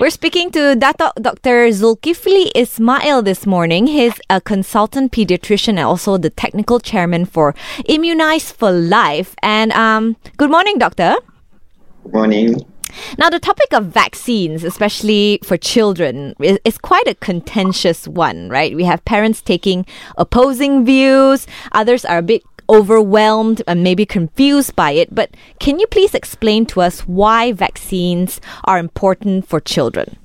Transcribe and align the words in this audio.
We're 0.00 0.10
speaking 0.10 0.52
to 0.52 0.76
Dato 0.76 1.10
Dr. 1.20 1.70
Zulkifli 1.70 2.52
Ismail 2.54 3.22
this 3.22 3.46
morning. 3.46 3.88
He's 3.88 4.14
a 4.30 4.40
consultant 4.40 5.10
pediatrician 5.10 5.70
and 5.70 5.80
also 5.80 6.16
the 6.16 6.30
technical 6.30 6.78
chairman 6.78 7.24
for 7.24 7.52
Immunize 7.84 8.52
for 8.52 8.70
Life. 8.70 9.34
And 9.42 9.72
um, 9.72 10.14
good 10.36 10.52
morning, 10.52 10.78
doctor. 10.78 11.16
Good 12.04 12.12
morning. 12.12 12.64
Now, 13.18 13.28
the 13.28 13.40
topic 13.40 13.72
of 13.72 13.86
vaccines, 13.86 14.62
especially 14.62 15.40
for 15.42 15.56
children, 15.56 16.36
is, 16.40 16.60
is, 16.64 16.78
quite 16.78 17.08
a 17.08 17.16
contentious 17.16 18.06
one, 18.06 18.48
right? 18.48 18.76
We 18.76 18.84
have 18.84 19.04
parents 19.04 19.42
taking 19.42 19.84
opposing 20.16 20.84
views, 20.84 21.48
others 21.72 22.04
are 22.04 22.18
a 22.18 22.22
bit 22.22 22.44
overwhelmed 22.68 23.62
and 23.66 23.82
maybe 23.82 24.04
confused 24.04 24.76
by 24.76 24.92
it. 24.92 25.14
But 25.14 25.30
can 25.58 25.78
you 25.78 25.86
please 25.86 26.14
explain 26.14 26.66
to 26.66 26.80
us 26.80 27.00
why 27.00 27.52
vaccines 27.52 28.40
are 28.64 28.78
important 28.78 29.46
for 29.48 29.60
children? 29.60 30.16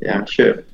Yeah, 0.00 0.24
sure. 0.24 0.64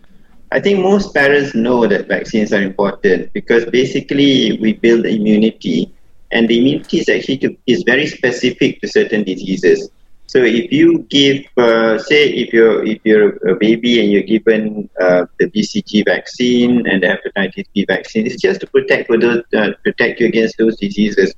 I 0.52 0.60
think 0.60 0.78
most 0.78 1.12
parents 1.12 1.54
know 1.54 1.86
that 1.86 2.06
vaccines 2.06 2.52
are 2.52 2.62
important 2.62 3.32
because 3.32 3.64
basically 3.66 4.56
we 4.60 4.74
build 4.74 5.04
immunity, 5.04 5.92
and 6.30 6.48
the 6.48 6.58
immunity 6.58 6.98
is 6.98 7.08
actually 7.08 7.38
to, 7.38 7.56
is 7.66 7.82
very 7.82 8.06
specific 8.06 8.80
to 8.80 8.88
certain 8.88 9.24
diseases. 9.24 9.90
So 10.34 10.42
if 10.42 10.72
you 10.72 11.06
give, 11.10 11.46
uh, 11.56 11.96
say, 11.96 12.28
if 12.28 12.52
you're 12.52 12.84
if 12.84 12.98
you're 13.04 13.36
a 13.48 13.54
baby 13.54 14.00
and 14.00 14.10
you're 14.10 14.26
given 14.26 14.90
uh, 15.00 15.26
the 15.38 15.46
BCG 15.46 16.04
vaccine 16.06 16.88
and 16.88 17.04
the 17.04 17.10
hepatitis 17.14 17.66
B 17.72 17.84
vaccine, 17.86 18.26
it's 18.26 18.42
just 18.42 18.60
to 18.62 18.66
protect 18.66 19.06
for 19.06 19.16
those, 19.16 19.44
uh, 19.56 19.70
protect 19.84 20.18
you 20.18 20.26
against 20.26 20.58
those 20.58 20.76
diseases. 20.76 21.32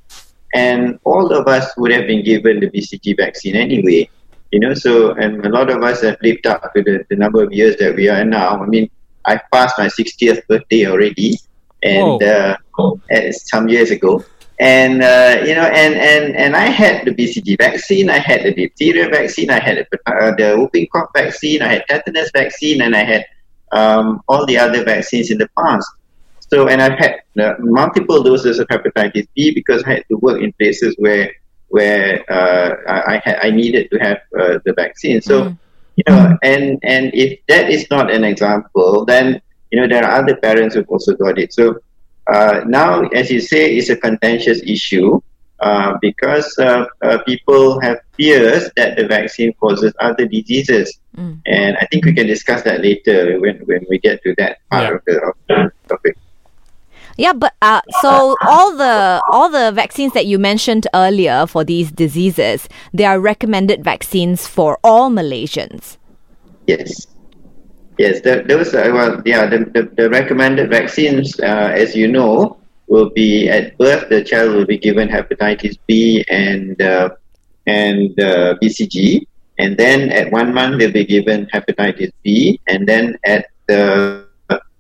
And 0.54 0.98
all 1.04 1.30
of 1.30 1.46
us 1.46 1.70
would 1.76 1.92
have 1.92 2.06
been 2.06 2.24
given 2.24 2.60
the 2.60 2.70
BCG 2.70 3.18
vaccine 3.18 3.54
anyway, 3.54 4.08
you 4.50 4.60
know. 4.60 4.72
So 4.72 5.12
and 5.12 5.44
a 5.44 5.50
lot 5.50 5.68
of 5.68 5.82
us 5.82 6.00
have 6.00 6.16
lived 6.22 6.46
up 6.46 6.62
to 6.72 6.82
the, 6.82 7.04
the 7.10 7.16
number 7.16 7.42
of 7.42 7.52
years 7.52 7.76
that 7.76 7.96
we 7.96 8.08
are 8.08 8.24
now. 8.24 8.62
I 8.62 8.64
mean, 8.64 8.88
I 9.26 9.38
passed 9.52 9.76
my 9.76 9.88
60th 9.88 10.46
birthday 10.46 10.86
already, 10.86 11.38
and 11.82 12.22
uh, 12.22 12.56
some 13.30 13.68
years 13.68 13.90
ago 13.90 14.24
and 14.58 15.02
uh, 15.02 15.42
you 15.44 15.54
know, 15.54 15.64
and 15.64 15.94
and 15.94 16.34
and 16.34 16.56
I 16.56 16.66
had 16.66 17.04
the 17.04 17.10
BCG 17.12 17.58
vaccine, 17.58 18.08
I 18.08 18.18
had 18.18 18.42
the 18.42 18.54
diphtheria 18.54 19.08
vaccine, 19.08 19.50
I 19.50 19.60
had 19.60 19.86
the, 19.90 19.98
uh, 20.06 20.34
the 20.34 20.56
whooping 20.56 20.88
cough 20.92 21.10
vaccine, 21.14 21.60
I 21.60 21.74
had 21.74 21.84
tetanus 21.88 22.30
vaccine, 22.32 22.80
and 22.80 22.96
I 22.96 23.04
had 23.04 23.26
um, 23.72 24.22
all 24.28 24.46
the 24.46 24.56
other 24.56 24.82
vaccines 24.82 25.30
in 25.30 25.38
the 25.38 25.48
past. 25.58 25.88
So, 26.48 26.68
and 26.68 26.80
I've 26.80 26.98
had 26.98 27.20
uh, 27.38 27.54
multiple 27.58 28.22
doses 28.22 28.58
of 28.58 28.68
hepatitis 28.68 29.26
B 29.34 29.52
because 29.52 29.82
I 29.84 29.94
had 29.94 30.04
to 30.08 30.16
work 30.16 30.40
in 30.40 30.52
places 30.54 30.94
where 30.98 31.32
where 31.68 32.24
uh, 32.30 32.76
I, 32.88 33.14
I, 33.14 33.22
had 33.24 33.38
I 33.42 33.50
needed 33.50 33.90
to 33.90 33.98
have 33.98 34.18
uh, 34.38 34.58
the 34.64 34.72
vaccine. 34.72 35.20
So, 35.20 35.50
mm. 35.50 35.58
you 35.96 36.04
know, 36.08 36.38
and 36.42 36.78
and 36.82 37.10
if 37.12 37.40
that 37.48 37.68
is 37.68 37.90
not 37.90 38.10
an 38.10 38.24
example, 38.24 39.04
then 39.04 39.42
you 39.70 39.80
know 39.80 39.88
there 39.88 40.04
are 40.04 40.22
other 40.22 40.36
parents 40.36 40.74
who've 40.74 40.88
also 40.88 41.14
got 41.14 41.38
it. 41.38 41.52
So 41.52 41.78
uh, 42.26 42.60
now, 42.66 43.06
as 43.08 43.30
you 43.30 43.40
say, 43.40 43.76
it's 43.76 43.88
a 43.88 43.96
contentious 43.96 44.60
issue 44.62 45.20
uh, 45.60 45.96
because 46.02 46.56
uh, 46.58 46.84
uh, 47.02 47.18
people 47.24 47.80
have 47.80 47.98
fears 48.16 48.70
that 48.76 48.96
the 48.96 49.06
vaccine 49.06 49.52
causes 49.54 49.92
other 50.00 50.26
diseases. 50.26 50.98
Mm. 51.16 51.40
And 51.46 51.76
I 51.80 51.86
think 51.86 52.04
we 52.04 52.12
can 52.12 52.26
discuss 52.26 52.62
that 52.62 52.82
later 52.82 53.40
when, 53.40 53.58
when 53.60 53.86
we 53.88 53.98
get 53.98 54.22
to 54.24 54.34
that 54.38 54.58
part 54.70 54.84
yeah. 54.84 54.94
of, 54.94 55.02
the, 55.06 55.22
of 55.22 55.34
the 55.48 55.72
topic. 55.88 56.18
Yeah, 57.16 57.32
but 57.32 57.54
uh, 57.62 57.80
so 58.02 58.36
all 58.42 58.76
the 58.76 59.22
all 59.30 59.48
the 59.48 59.72
vaccines 59.72 60.12
that 60.12 60.26
you 60.26 60.38
mentioned 60.38 60.86
earlier 60.92 61.46
for 61.46 61.64
these 61.64 61.90
diseases, 61.90 62.68
they 62.92 63.06
are 63.06 63.18
recommended 63.18 63.82
vaccines 63.82 64.46
for 64.46 64.78
all 64.84 65.08
Malaysians. 65.08 65.96
Yes. 66.66 67.06
Yes, 67.98 68.20
those 68.20 68.74
are, 68.74 68.92
well, 68.92 69.22
yeah, 69.24 69.46
the, 69.46 69.58
the, 69.72 69.90
the 69.96 70.10
recommended 70.10 70.68
vaccines, 70.68 71.38
uh, 71.40 71.72
as 71.74 71.96
you 71.96 72.08
know, 72.08 72.58
will 72.88 73.10
be 73.10 73.48
at 73.48 73.76
birth, 73.78 74.08
the 74.10 74.22
child 74.22 74.54
will 74.54 74.66
be 74.66 74.76
given 74.76 75.08
hepatitis 75.08 75.78
B 75.86 76.24
and, 76.28 76.80
uh, 76.80 77.10
and 77.66 78.18
uh, 78.20 78.54
BCG. 78.62 79.26
And 79.58 79.78
then 79.78 80.10
at 80.10 80.30
one 80.30 80.52
month, 80.52 80.78
they'll 80.78 80.92
be 80.92 81.06
given 81.06 81.46
hepatitis 81.46 82.12
B. 82.22 82.60
And 82.68 82.86
then 82.86 83.16
at 83.24 83.46
the 83.66 84.26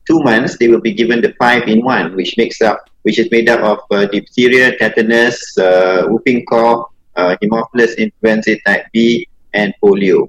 two 0.06 0.20
months, 0.20 0.58
they 0.58 0.68
will 0.68 0.82
be 0.82 0.92
given 0.92 1.22
the 1.22 1.34
five 1.38 1.66
in 1.68 1.82
one, 1.82 2.14
which 2.14 2.36
makes 2.36 2.60
up, 2.60 2.84
which 3.02 3.18
is 3.18 3.30
made 3.30 3.48
up 3.48 3.60
of 3.60 3.78
uh, 3.90 4.06
diphtheria, 4.06 4.76
tetanus, 4.76 5.56
uh, 5.58 6.04
whooping 6.06 6.44
cough, 6.46 6.90
uh, 7.16 7.34
Haemophilus 7.42 7.96
influenzae 7.96 8.62
type 8.64 8.86
B, 8.92 9.26
and 9.54 9.72
polio 9.82 10.28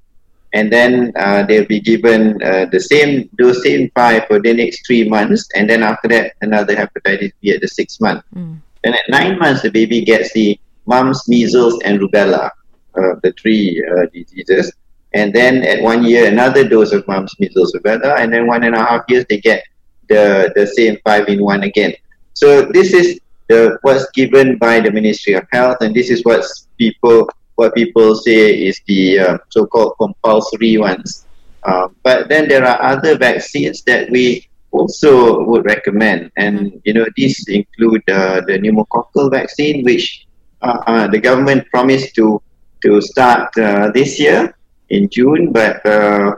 and 0.54 0.72
then 0.72 1.12
uh, 1.16 1.44
they'll 1.44 1.66
be 1.66 1.80
given 1.80 2.42
uh, 2.44 2.66
the 2.72 2.80
same 2.80 3.30
those 3.38 3.62
same 3.64 3.92
five 3.96 4.26
for 4.28 4.40
the 4.40 4.54
next 4.54 4.86
three 4.86 5.08
months, 5.08 5.48
and 5.56 5.70
then 5.70 5.84
after 5.84 6.08
that 6.08 6.34
another 6.42 6.76
hepatitis 6.76 7.34
B 7.42 7.52
at 7.52 7.62
the 7.62 7.68
six 7.68 8.00
month. 8.00 8.24
Mm. 8.36 8.60
And 8.84 8.96
at 8.96 9.02
nine 9.10 9.38
months, 9.40 9.62
the 9.64 9.70
baby 9.70 10.02
gets 10.06 10.32
the 10.34 10.60
mumps, 10.86 11.28
measles, 11.28 11.82
and 11.84 12.00
rubella, 12.00 12.50
uh, 12.96 13.16
the 13.24 13.34
three 13.42 13.84
uh, 13.84 14.06
diseases. 14.14 14.72
And 15.14 15.34
then 15.34 15.64
at 15.64 15.82
one 15.82 16.04
year, 16.04 16.28
another 16.28 16.68
dose 16.68 16.94
of 16.94 17.08
mumps, 17.08 17.38
measles, 17.40 17.74
rubella, 17.74 18.20
and 18.20 18.32
then 18.32 18.48
one 18.48 18.64
and 18.64 18.76
a 18.76 18.80
half 18.80 19.04
years 19.10 19.26
they 19.30 19.40
get 19.40 19.64
the 20.10 20.52
the 20.56 20.66
same 20.68 20.98
five 21.04 21.28
in 21.28 21.44
one 21.44 21.64
again. 21.64 21.94
So 22.34 22.64
this 22.64 22.94
is 22.94 23.20
the 23.48 23.78
what's 23.82 24.10
given 24.12 24.58
by 24.58 24.80
the 24.80 24.92
Ministry 24.92 25.34
of 25.34 25.46
Health, 25.52 25.78
and 25.82 25.96
this 25.96 26.10
is 26.10 26.24
what 26.24 26.46
people 26.78 27.30
what 27.58 27.76
people 27.76 28.16
say 28.16 28.54
is 28.54 28.80
the 28.88 29.20
uh, 29.20 29.38
so-called 29.50 29.94
compulsory 30.00 30.78
ones. 30.78 31.26
Uh, 31.64 31.90
but 32.04 32.30
then 32.30 32.48
there 32.48 32.64
are 32.64 32.82
other 32.82 33.18
vaccines 33.18 33.82
that 33.84 34.10
we 34.10 34.48
also 34.72 35.44
would 35.44 35.66
recommend, 35.66 36.32
and 36.38 36.80
you 36.86 36.94
know 36.94 37.06
these 37.18 37.46
include 37.50 38.04
uh, 38.10 38.42
the 38.48 38.54
pneumococcal 38.62 39.30
vaccine, 39.32 39.84
which 39.84 40.28
uh, 40.62 40.80
uh, 40.88 41.08
the 41.08 41.20
government 41.20 41.68
promised 41.74 42.16
to 42.16 42.42
to 42.84 43.02
start 43.02 43.50
uh, 43.58 43.92
this 43.92 44.20
year 44.20 44.56
in 44.90 45.10
June, 45.10 45.52
but 45.52 45.82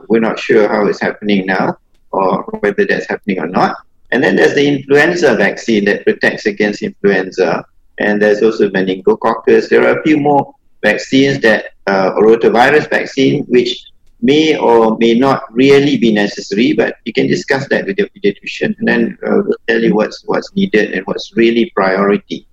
we're 0.08 0.24
not 0.24 0.40
sure 0.40 0.68
how 0.68 0.88
it's 0.88 1.02
happening 1.02 1.46
now 1.46 1.78
or 2.12 2.44
whether 2.62 2.86
that's 2.86 3.08
happening 3.08 3.40
or 3.40 3.48
not. 3.48 3.76
And 4.12 4.24
then 4.24 4.36
there's 4.36 4.56
the 4.56 4.66
influenza 4.66 5.36
vaccine 5.36 5.86
that 5.86 6.04
protects 6.06 6.48
against 6.48 6.82
influenza, 6.82 7.66
and 8.00 8.22
there's 8.22 8.42
also 8.42 8.70
meningococcus. 8.70 9.70
There 9.70 9.86
are 9.86 10.00
a 10.00 10.04
few 10.04 10.18
more 10.18 10.56
vaccines 10.82 11.40
that 11.42 11.72
uh, 11.88 12.12
rotavirus 12.16 12.90
vaccine, 12.90 13.44
which 13.46 13.84
may 14.22 14.58
or 14.58 14.98
may 14.98 15.14
not 15.14 15.44
really 15.52 15.98
be 15.98 16.12
necessary, 16.14 16.74
but 16.74 16.96
you 17.06 17.14
can 17.14 17.28
discuss 17.28 17.68
that 17.70 17.86
with 17.86 17.98
your 17.98 18.08
pediatrician, 18.10 18.76
and 18.80 18.88
then 18.88 19.18
uh, 19.26 19.42
we'll 19.46 19.56
tell 19.68 19.82
you 19.82 19.96
what's 19.96 20.24
what's 20.26 20.54
needed 20.56 20.92
and 20.92 21.06
what's 21.06 21.36
really 21.36 21.72
priority. 21.76 22.46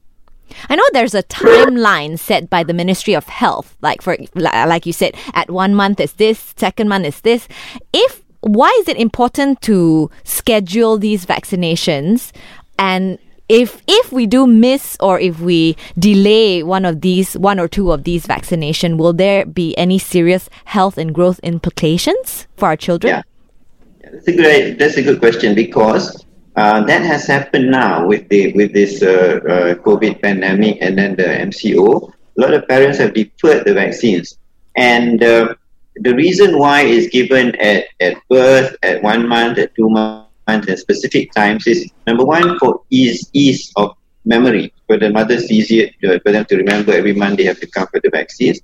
I 0.69 0.76
know 0.76 0.84
there's 0.92 1.14
a 1.14 1.25
timeline 1.25 2.19
set 2.19 2.48
by 2.48 2.62
the 2.62 2.72
Ministry 2.72 3.14
of 3.14 3.26
Health, 3.26 3.76
like 3.82 4.00
for 4.00 4.16
like 4.34 4.87
you 4.87 4.93
said, 4.93 5.14
at 5.34 5.50
one 5.50 5.75
month 5.75 6.00
is 6.00 6.14
this, 6.14 6.54
second 6.56 6.88
month 6.88 7.06
is 7.06 7.20
this. 7.20 7.48
If 7.93 8.22
why 8.41 8.75
is 8.78 8.88
it 8.88 8.97
important 8.97 9.60
to 9.62 10.10
schedule 10.22 10.98
these 10.98 11.26
vaccinations 11.26 12.31
and 12.78 13.19
if 13.48 13.82
if 13.86 14.12
we 14.12 14.26
do 14.26 14.46
miss 14.46 14.96
or 15.00 15.20
if 15.20 15.40
we 15.40 15.76
delay 15.98 16.62
one 16.62 16.84
of 16.84 17.00
these 17.00 17.34
one 17.38 17.60
or 17.60 17.68
two 17.68 17.92
of 17.92 18.04
these 18.04 18.26
vaccination 18.26 18.96
will 18.96 19.12
there 19.12 19.46
be 19.46 19.76
any 19.78 19.98
serious 19.98 20.48
health 20.64 20.98
and 20.98 21.14
growth 21.14 21.38
implications 21.42 22.46
for 22.56 22.66
our 22.66 22.76
children? 22.76 23.14
Yeah, 23.14 24.10
that's 24.10 24.28
a 24.28 24.36
great 24.36 24.78
that's 24.78 24.96
a 24.96 25.02
good 25.02 25.20
question 25.20 25.54
because 25.54 26.24
uh, 26.56 26.82
that 26.84 27.02
has 27.02 27.26
happened 27.26 27.70
now 27.70 28.06
with 28.06 28.28
the 28.28 28.52
with 28.54 28.72
this 28.72 29.02
uh, 29.02 29.40
uh, 29.48 29.74
covid 29.74 30.20
pandemic 30.22 30.78
and 30.80 30.98
then 30.98 31.14
the 31.16 31.24
mco 31.24 32.12
a 32.36 32.40
lot 32.40 32.54
of 32.54 32.66
parents 32.68 32.98
have 32.98 33.14
deferred 33.14 33.64
the 33.64 33.74
vaccines. 33.74 34.38
And 34.76 35.22
uh, 35.22 35.54
the 35.96 36.14
reason 36.14 36.58
why 36.58 36.82
is 36.82 37.08
given 37.08 37.54
at, 37.56 37.84
at 38.00 38.16
birth 38.28 38.76
at 38.82 39.02
one 39.02 39.26
month 39.26 39.58
at 39.58 39.75
two 39.75 39.88
months 39.88 40.25
and 40.46 40.78
specific 40.78 41.32
times 41.32 41.66
is 41.66 41.90
number 42.06 42.25
one 42.25 42.58
for 42.58 42.82
ease 42.90 43.28
ease 43.32 43.72
of 43.76 43.96
memory 44.25 44.72
for 44.87 44.96
the 44.98 45.10
mothers 45.10 45.50
easier 45.50 45.88
for 46.00 46.32
them 46.32 46.44
to 46.44 46.56
remember 46.56 46.93
every 46.93 47.12
month 47.12 47.37
they 47.38 47.44
have 47.44 47.60
to 47.60 47.66
come 47.66 47.87
for 47.88 48.00
the 48.00 48.10
vaccines. 48.10 48.60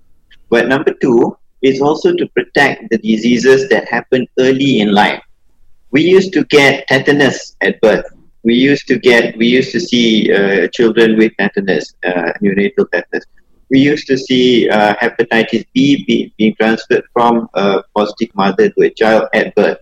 But 0.50 0.69
number 0.69 0.93
two 0.94 1.37
is 1.62 1.81
also 1.81 2.14
to 2.14 2.26
protect 2.29 2.90
the 2.90 2.99
diseases 2.99 3.69
that 3.70 3.88
happen 3.88 4.26
early 4.38 4.81
in 4.81 4.93
life. 4.93 5.23
We 5.90 6.02
used 6.02 6.32
to 6.34 6.44
get 6.44 6.87
tetanus 6.88 7.56
at 7.61 7.81
birth. 7.81 8.06
We 8.43 8.55
used 8.55 8.88
to 8.88 8.99
get 8.99 9.37
we 9.37 9.46
used 9.46 9.70
to 9.73 9.81
see 9.81 10.32
uh, 10.32 10.69
children 10.69 11.17
with 11.17 11.32
tetanus, 11.38 11.94
uh, 12.05 12.32
neonatal 12.43 12.90
tetanus. 12.90 13.25
We 13.70 13.78
used 13.78 14.06
to 14.08 14.19
see 14.19 14.69
uh, 14.69 14.94
hepatitis 14.96 15.64
B 15.73 16.32
being 16.37 16.55
transferred 16.61 17.05
from 17.12 17.49
a 17.55 17.82
positive 17.96 18.35
mother 18.35 18.69
to 18.69 18.82
a 18.82 18.90
child 18.90 19.28
at 19.32 19.55
birth. 19.55 19.78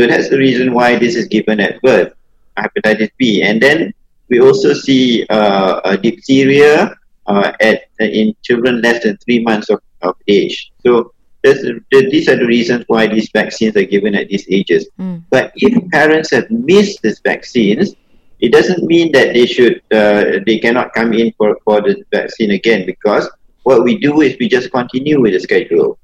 So 0.00 0.06
that's 0.06 0.30
the 0.30 0.38
reason 0.38 0.72
why 0.72 0.96
this 0.96 1.14
is 1.14 1.28
given 1.28 1.60
at 1.60 1.78
birth, 1.82 2.14
hepatitis 2.56 3.10
B. 3.18 3.42
And 3.42 3.60
then 3.60 3.92
we 4.30 4.40
also 4.40 4.72
see 4.72 5.26
uh, 5.28 5.94
diphtheria 5.96 6.96
uh, 7.26 7.52
at 7.60 7.82
uh, 8.00 8.04
in 8.04 8.34
children 8.40 8.80
less 8.80 9.02
than 9.02 9.18
three 9.18 9.44
months 9.44 9.68
of, 9.68 9.82
of 10.00 10.16
age. 10.26 10.72
So 10.86 11.12
these 11.42 12.30
are 12.30 12.36
the 12.36 12.46
reasons 12.46 12.86
why 12.86 13.08
these 13.08 13.28
vaccines 13.28 13.76
are 13.76 13.84
given 13.84 14.14
at 14.14 14.28
these 14.28 14.46
ages. 14.48 14.88
Mm. 14.98 15.22
But 15.28 15.52
if 15.56 15.90
parents 15.90 16.30
have 16.30 16.50
missed 16.50 17.02
these 17.02 17.20
vaccines, 17.22 17.94
it 18.38 18.52
doesn't 18.52 18.82
mean 18.84 19.12
that 19.12 19.34
they 19.34 19.44
should 19.44 19.82
uh, 19.92 20.40
they 20.46 20.60
cannot 20.60 20.94
come 20.94 21.12
in 21.12 21.30
for, 21.36 21.58
for 21.62 21.82
the 21.82 22.02
vaccine 22.10 22.52
again 22.52 22.86
because 22.86 23.28
what 23.64 23.84
we 23.84 23.98
do 23.98 24.22
is 24.22 24.34
we 24.40 24.48
just 24.48 24.72
continue 24.72 25.20
with 25.20 25.34
the 25.34 25.40
schedule. 25.40 25.98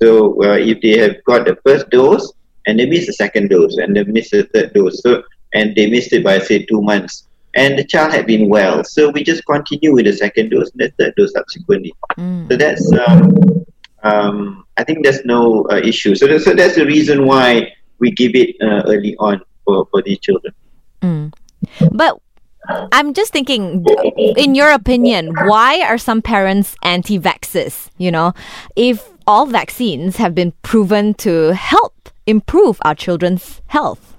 So 0.00 0.42
uh, 0.42 0.56
if 0.56 0.80
they 0.80 0.96
have 0.96 1.22
got 1.24 1.44
the 1.44 1.58
first 1.62 1.90
dose 1.90 2.32
and 2.66 2.78
they 2.78 2.86
missed 2.86 3.06
the 3.06 3.12
second 3.12 3.48
dose 3.48 3.76
and 3.76 3.96
they 3.96 4.04
missed 4.04 4.30
the 4.30 4.44
third 4.54 4.72
dose, 4.74 5.00
so 5.02 5.22
and 5.52 5.74
they 5.76 5.88
missed 5.88 6.12
it 6.12 6.24
by 6.24 6.38
say 6.38 6.64
two 6.64 6.82
months, 6.82 7.26
and 7.54 7.78
the 7.78 7.84
child 7.84 8.12
had 8.12 8.26
been 8.26 8.48
well, 8.48 8.84
so 8.84 9.10
we 9.10 9.22
just 9.22 9.44
continue 9.46 9.92
with 9.92 10.06
the 10.06 10.12
second 10.12 10.50
dose 10.50 10.70
and 10.72 10.80
the 10.80 10.92
third 10.98 11.14
dose 11.16 11.32
subsequently. 11.32 11.94
Mm. 12.18 12.50
So 12.50 12.56
that's 12.56 12.92
um, 13.06 13.64
um, 14.04 14.66
I 14.76 14.84
think 14.84 15.02
there's 15.02 15.24
no 15.24 15.66
uh, 15.70 15.76
issue. 15.76 16.14
So, 16.14 16.38
so 16.38 16.54
that's 16.54 16.74
the 16.74 16.86
reason 16.86 17.26
why 17.26 17.72
we 17.98 18.10
give 18.10 18.34
it 18.34 18.56
uh, 18.60 18.82
early 18.86 19.16
on 19.18 19.40
for, 19.64 19.86
for 19.90 20.02
these 20.02 20.18
children. 20.18 20.52
Mm. 21.00 21.32
But 21.92 22.20
I'm 22.92 23.14
just 23.14 23.32
thinking, 23.32 23.84
in 24.36 24.54
your 24.54 24.70
opinion, 24.70 25.34
why 25.46 25.82
are 25.82 25.98
some 25.98 26.22
parents 26.22 26.76
anti 26.82 27.18
vaxxers? 27.18 27.90
You 27.98 28.10
know, 28.10 28.34
if 28.76 29.08
all 29.26 29.46
vaccines 29.46 30.16
have 30.16 30.34
been 30.34 30.52
proven 30.62 31.14
to 31.14 31.54
help 31.54 32.10
improve 32.26 32.78
our 32.82 32.94
children's 32.94 33.62
health. 33.66 34.16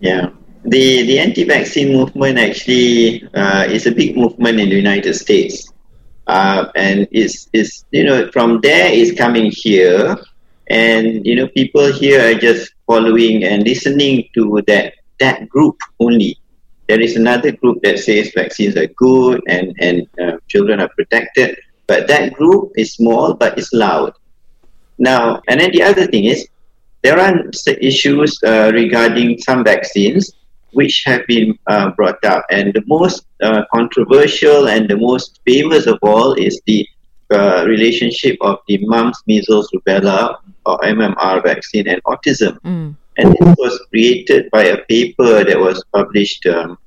Yeah. 0.00 0.30
The, 0.64 1.06
the 1.06 1.18
anti 1.18 1.44
vaccine 1.44 1.92
movement 1.92 2.38
actually 2.38 3.28
uh, 3.34 3.64
is 3.64 3.86
a 3.86 3.92
big 3.92 4.16
movement 4.16 4.60
in 4.60 4.68
the 4.68 4.76
United 4.76 5.14
States. 5.14 5.72
Uh, 6.26 6.70
and 6.76 7.08
it's, 7.10 7.48
it's, 7.52 7.84
you 7.90 8.04
know, 8.04 8.30
from 8.30 8.60
there 8.60 8.92
is 8.92 9.12
coming 9.12 9.50
here. 9.52 10.16
And, 10.68 11.26
you 11.26 11.34
know, 11.34 11.48
people 11.48 11.92
here 11.92 12.30
are 12.30 12.38
just 12.38 12.72
following 12.86 13.44
and 13.44 13.64
listening 13.64 14.28
to 14.34 14.62
that, 14.68 14.94
that 15.18 15.48
group 15.48 15.76
only 15.98 16.38
there 16.88 17.00
is 17.00 17.16
another 17.16 17.52
group 17.52 17.80
that 17.82 17.98
says 17.98 18.32
vaccines 18.34 18.76
are 18.76 18.86
good 18.86 19.42
and, 19.48 19.74
and 19.80 20.06
uh, 20.20 20.36
children 20.48 20.78
are 20.78 20.90
protected. 20.90 21.56
But 21.86 22.06
that 22.08 22.34
group 22.34 22.72
is 22.76 22.92
small 22.92 23.34
but 23.34 23.56
it's 23.56 23.72
loud. 23.72 24.12
Now, 24.98 25.40
and 25.48 25.60
then 25.60 25.72
the 25.72 25.82
other 25.82 26.06
thing 26.06 26.24
is, 26.24 26.46
there 27.02 27.18
are 27.18 27.34
issues 27.80 28.38
uh, 28.44 28.70
regarding 28.74 29.38
some 29.38 29.64
vaccines 29.64 30.32
which 30.72 31.02
have 31.04 31.26
been 31.26 31.58
uh, 31.66 31.90
brought 31.90 32.24
up. 32.24 32.44
And 32.50 32.72
the 32.72 32.82
most 32.86 33.26
uh, 33.42 33.64
controversial 33.74 34.68
and 34.68 34.88
the 34.88 34.96
most 34.96 35.40
famous 35.44 35.86
of 35.86 35.98
all 36.02 36.32
is 36.34 36.60
the 36.66 36.86
uh, 37.30 37.64
relationship 37.66 38.36
of 38.40 38.58
the 38.68 38.78
mumps, 38.86 39.22
measles, 39.26 39.70
rubella, 39.74 40.36
or 40.66 40.78
MMR 40.78 41.42
vaccine 41.42 41.88
and 41.88 42.02
autism. 42.04 42.58
Mm. 42.60 42.96
And 43.18 43.32
this 43.32 43.54
was 43.58 43.78
created 43.90 44.50
by 44.50 44.64
a 44.64 44.78
paper 44.84 45.44
that 45.44 45.58
was 45.58 45.84
published, 45.92 46.46
um, 46.46 46.78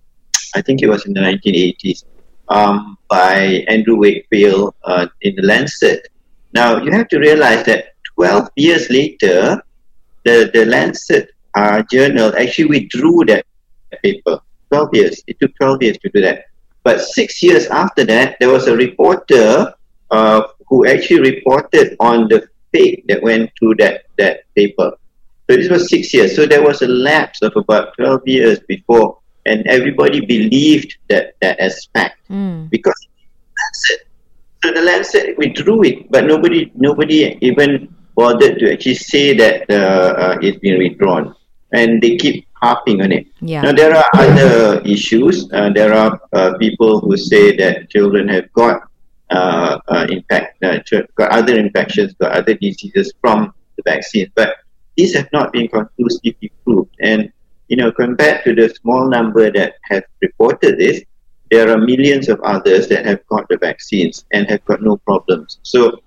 I 0.55 0.61
think 0.61 0.81
it 0.81 0.87
was 0.87 1.05
in 1.05 1.13
the 1.13 1.21
1980s, 1.21 2.05
um, 2.49 2.97
by 3.09 3.65
Andrew 3.67 3.97
Wakefield 3.97 4.73
uh, 4.83 5.07
in 5.21 5.35
the 5.35 5.43
Lancet. 5.43 6.07
Now, 6.53 6.81
you 6.81 6.91
have 6.91 7.07
to 7.09 7.19
realize 7.19 7.65
that 7.65 7.93
12 8.15 8.49
years 8.55 8.89
later, 8.89 9.61
the, 10.25 10.51
the 10.53 10.65
Lancet 10.65 11.29
uh, 11.55 11.81
journal 11.91 12.33
actually 12.37 12.65
withdrew 12.65 13.23
that 13.25 13.45
paper. 14.03 14.39
12 14.71 14.89
years. 14.93 15.23
It 15.27 15.39
took 15.39 15.55
12 15.55 15.83
years 15.83 15.97
to 15.99 16.09
do 16.09 16.21
that. 16.21 16.45
But 16.83 16.99
six 17.01 17.41
years 17.41 17.67
after 17.67 18.03
that, 18.05 18.37
there 18.39 18.49
was 18.49 18.67
a 18.67 18.75
reporter 18.75 19.73
uh, 20.11 20.41
who 20.67 20.85
actually 20.85 21.21
reported 21.31 21.95
on 21.99 22.27
the 22.27 22.47
fake 22.73 23.05
that 23.07 23.23
went 23.23 23.51
through 23.57 23.75
that, 23.75 24.03
that 24.17 24.41
paper. 24.55 24.91
So 25.49 25.55
this 25.55 25.69
was 25.69 25.89
six 25.89 26.13
years. 26.13 26.35
So 26.35 26.45
there 26.45 26.63
was 26.63 26.81
a 26.81 26.87
lapse 26.87 27.41
of 27.41 27.53
about 27.55 27.95
12 27.97 28.27
years 28.27 28.59
before, 28.67 29.19
and 29.45 29.65
everybody 29.67 30.25
believed 30.25 30.97
that, 31.09 31.35
that 31.41 31.59
aspect 31.59 32.17
Mm. 32.29 32.69
because 32.71 33.07
Lancet. 33.61 34.07
So 34.63 34.71
the 34.71 34.81
Lancet 34.81 35.37
withdrew 35.37 35.83
it, 35.83 36.11
but 36.11 36.25
nobody 36.25 36.71
nobody 36.73 37.37
even 37.41 37.93
bothered 38.15 38.59
to 38.59 38.71
actually 38.73 38.95
say 38.95 39.35
that 39.35 39.69
uh, 39.69 40.37
it's 40.41 40.59
been 40.59 40.77
withdrawn, 40.77 41.35
and 41.73 42.01
they 42.01 42.17
keep 42.17 42.47
harping 42.53 43.01
on 43.01 43.11
it. 43.11 43.27
Yeah. 43.41 43.61
Now 43.61 43.73
there 43.73 43.95
are 43.95 44.09
other 44.13 44.81
issues. 44.81 45.51
Uh, 45.51 45.69
there 45.69 45.93
are 45.93 46.19
uh, 46.33 46.57
people 46.57 46.99
who 46.99 47.17
say 47.17 47.55
that 47.57 47.89
children 47.89 48.27
have 48.29 48.51
got 48.53 48.81
uh, 49.29 49.79
uh, 49.87 50.07
impact, 50.09 50.63
uh, 50.63 50.79
got 51.15 51.31
other 51.31 51.57
infections, 51.57 52.13
got 52.19 52.31
other 52.31 52.53
diseases 52.53 53.13
from 53.21 53.53
the 53.75 53.83
vaccine, 53.83 54.31
but 54.35 54.55
these 54.97 55.13
have 55.15 55.29
not 55.33 55.51
been 55.51 55.67
conclusively 55.67 56.51
proved. 56.63 56.95
And 57.01 57.31
you 57.67 57.77
know, 57.77 57.91
compared 57.91 58.43
to 58.45 58.53
the 58.53 58.69
small 58.69 59.09
number 59.09 59.51
that 59.51 59.75
have 59.89 60.03
reported 60.21 60.77
this, 60.77 61.01
there 61.51 61.71
are 61.71 61.77
millions 61.77 62.29
of 62.29 62.39
others 62.41 62.87
that 62.89 63.05
have 63.05 63.25
got 63.27 63.47
the 63.49 63.57
vaccines 63.57 64.25
and 64.31 64.47
have 64.49 64.63
got 64.65 64.81
no 64.81 64.97
problems. 64.97 65.59
So, 65.63 65.99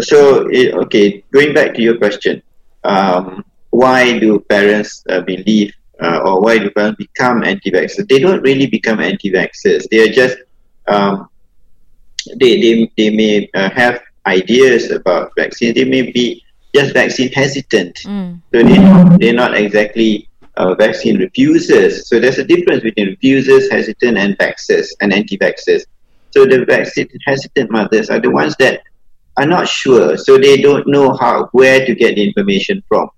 so 0.00 0.48
it, 0.50 0.74
okay, 0.74 1.24
going 1.32 1.54
back 1.54 1.74
to 1.74 1.82
your 1.82 1.96
question, 1.98 2.42
um, 2.84 3.44
why 3.70 4.18
do 4.18 4.40
parents 4.40 5.04
uh, 5.08 5.20
believe 5.20 5.72
uh, 6.00 6.20
or 6.24 6.40
why 6.40 6.58
do 6.58 6.70
parents 6.70 6.96
become 6.98 7.42
anti-vaxxers? 7.42 8.08
They 8.08 8.18
don't 8.18 8.42
really 8.42 8.66
become 8.66 9.00
anti-vaxxers. 9.00 9.88
They 9.90 10.08
are 10.08 10.12
just 10.12 10.38
um, 10.86 11.28
they, 12.36 12.60
they, 12.60 12.92
they 12.96 13.10
may 13.10 13.48
uh, 13.54 13.70
have 13.70 14.00
ideas 14.26 14.90
about 14.90 15.32
vaccines. 15.36 15.74
They 15.74 15.84
may 15.84 16.10
be 16.10 16.44
just 16.74 16.92
vaccine 16.92 17.32
hesitant. 17.32 17.96
Mm. 18.04 18.42
So 18.52 18.62
they, 18.62 19.16
they're 19.18 19.34
not 19.34 19.54
exactly 19.56 20.28
uh, 20.56 20.74
vaccine 20.74 21.18
refusers. 21.18 22.08
So 22.08 22.20
there's 22.20 22.38
a 22.38 22.44
difference 22.44 22.82
between 22.82 23.08
refusers, 23.08 23.70
hesitant, 23.70 24.18
and 24.18 24.36
vaxxers 24.38 24.88
and 25.00 25.12
anti-vaxxers. 25.12 25.84
So 26.30 26.44
the 26.44 26.64
vaccine 26.64 27.08
hesitant 27.26 27.70
mothers 27.70 28.10
are 28.10 28.20
the 28.20 28.30
ones 28.30 28.54
that 28.58 28.82
are 29.38 29.46
not 29.46 29.68
sure. 29.68 30.16
So 30.16 30.36
they 30.36 30.60
don't 30.60 30.86
know 30.86 31.14
how 31.14 31.48
where 31.52 31.86
to 31.86 31.94
get 31.94 32.16
the 32.16 32.26
information 32.26 32.82
from. 32.88 33.08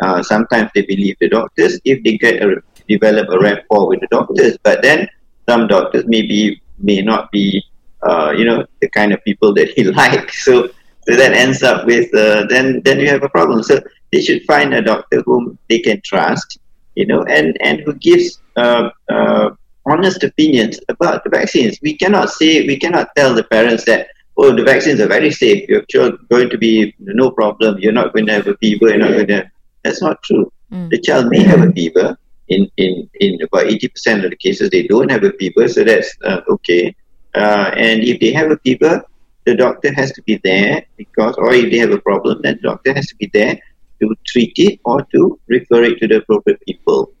Uh, 0.00 0.22
sometimes 0.22 0.70
they 0.74 0.82
believe 0.82 1.16
the 1.20 1.28
doctors 1.28 1.78
if 1.84 2.02
they 2.02 2.16
get 2.16 2.42
a 2.42 2.62
develop 2.88 3.28
a 3.30 3.38
rapport 3.38 3.88
with 3.88 4.00
the 4.00 4.08
doctors. 4.10 4.58
But 4.62 4.82
then 4.82 5.08
some 5.48 5.68
doctors 5.68 6.04
maybe 6.06 6.60
may 6.78 7.02
not 7.02 7.30
be, 7.30 7.62
uh, 8.02 8.32
you 8.36 8.44
know, 8.44 8.66
the 8.80 8.88
kind 8.88 9.12
of 9.12 9.22
people 9.24 9.54
that 9.54 9.68
he 9.70 9.84
likes. 10.02 10.44
So 10.44 10.70
so 11.06 11.16
that 11.16 11.32
ends 11.32 11.62
up 11.62 11.86
with 11.86 12.12
uh, 12.14 12.46
then 12.48 12.82
then 12.84 12.98
you 13.00 13.08
have 13.08 13.22
a 13.22 13.28
problem. 13.28 13.62
So 13.62 13.80
they 14.12 14.20
should 14.20 14.42
find 14.44 14.74
a 14.74 14.82
doctor 14.82 15.22
whom 15.22 15.58
they 15.68 15.78
can 15.78 16.00
trust, 16.02 16.58
you 16.96 17.06
know, 17.06 17.22
and 17.24 17.56
and 17.60 17.80
who 17.80 17.94
gives 17.94 18.40
uh, 18.56 18.90
uh, 19.08 19.50
honest 19.86 20.24
opinions 20.24 20.80
about 20.88 21.22
the 21.24 21.30
vaccines. 21.30 21.78
We 21.80 21.96
cannot 21.96 22.30
say 22.30 22.66
we 22.66 22.76
cannot 22.76 23.08
tell 23.16 23.34
the 23.34 23.44
parents 23.44 23.84
that 23.84 24.08
oh 24.40 24.52
the 24.56 24.64
vaccines 24.64 25.00
are 25.00 25.12
very 25.18 25.30
safe. 25.30 25.68
Your 25.68 25.82
child 25.92 26.18
going 26.28 26.50
to 26.50 26.58
be 26.58 26.94
no 26.98 27.30
problem. 27.30 27.78
You're 27.78 27.98
not 28.00 28.12
going 28.14 28.26
to 28.26 28.32
have 28.32 28.46
a 28.46 28.56
fever. 28.56 28.88
You're 28.88 29.04
not 29.06 29.12
going 29.12 29.26
to. 29.28 29.50
That's 29.84 30.02
not 30.02 30.22
true. 30.22 30.50
Mm. 30.72 30.90
The 30.90 31.00
child 31.00 31.28
may 31.28 31.42
have 31.42 31.60
a 31.60 31.72
fever. 31.72 32.16
In, 32.48 32.68
in, 32.78 33.08
in 33.20 33.40
about 33.42 33.66
80% 33.66 34.24
of 34.24 34.30
the 34.30 34.36
cases, 34.36 34.70
they 34.70 34.84
don't 34.84 35.08
have 35.08 35.22
a 35.22 35.32
fever, 35.34 35.68
so 35.68 35.84
that's 35.84 36.12
uh, 36.24 36.40
okay. 36.48 36.92
Uh, 37.32 37.70
and 37.76 38.02
if 38.02 38.18
they 38.18 38.32
have 38.32 38.50
a 38.50 38.58
fever, 38.64 39.04
the 39.44 39.54
doctor 39.54 39.92
has 39.92 40.10
to 40.12 40.22
be 40.22 40.40
there 40.42 40.84
because, 40.96 41.36
or 41.36 41.54
if 41.54 41.70
they 41.70 41.78
have 41.78 41.92
a 41.92 42.00
problem, 42.00 42.40
then 42.42 42.56
the 42.56 42.68
doctor 42.70 42.92
has 42.92 43.06
to 43.06 43.16
be 43.16 43.30
there 43.32 43.56
to 44.00 44.14
treat 44.26 44.52
it 44.56 44.80
or 44.84 45.02
to 45.12 45.38
refer 45.46 45.84
it 45.84 46.00
to 46.00 46.08
the 46.08 46.16
appropriate 46.16 46.60
people. 46.66 47.12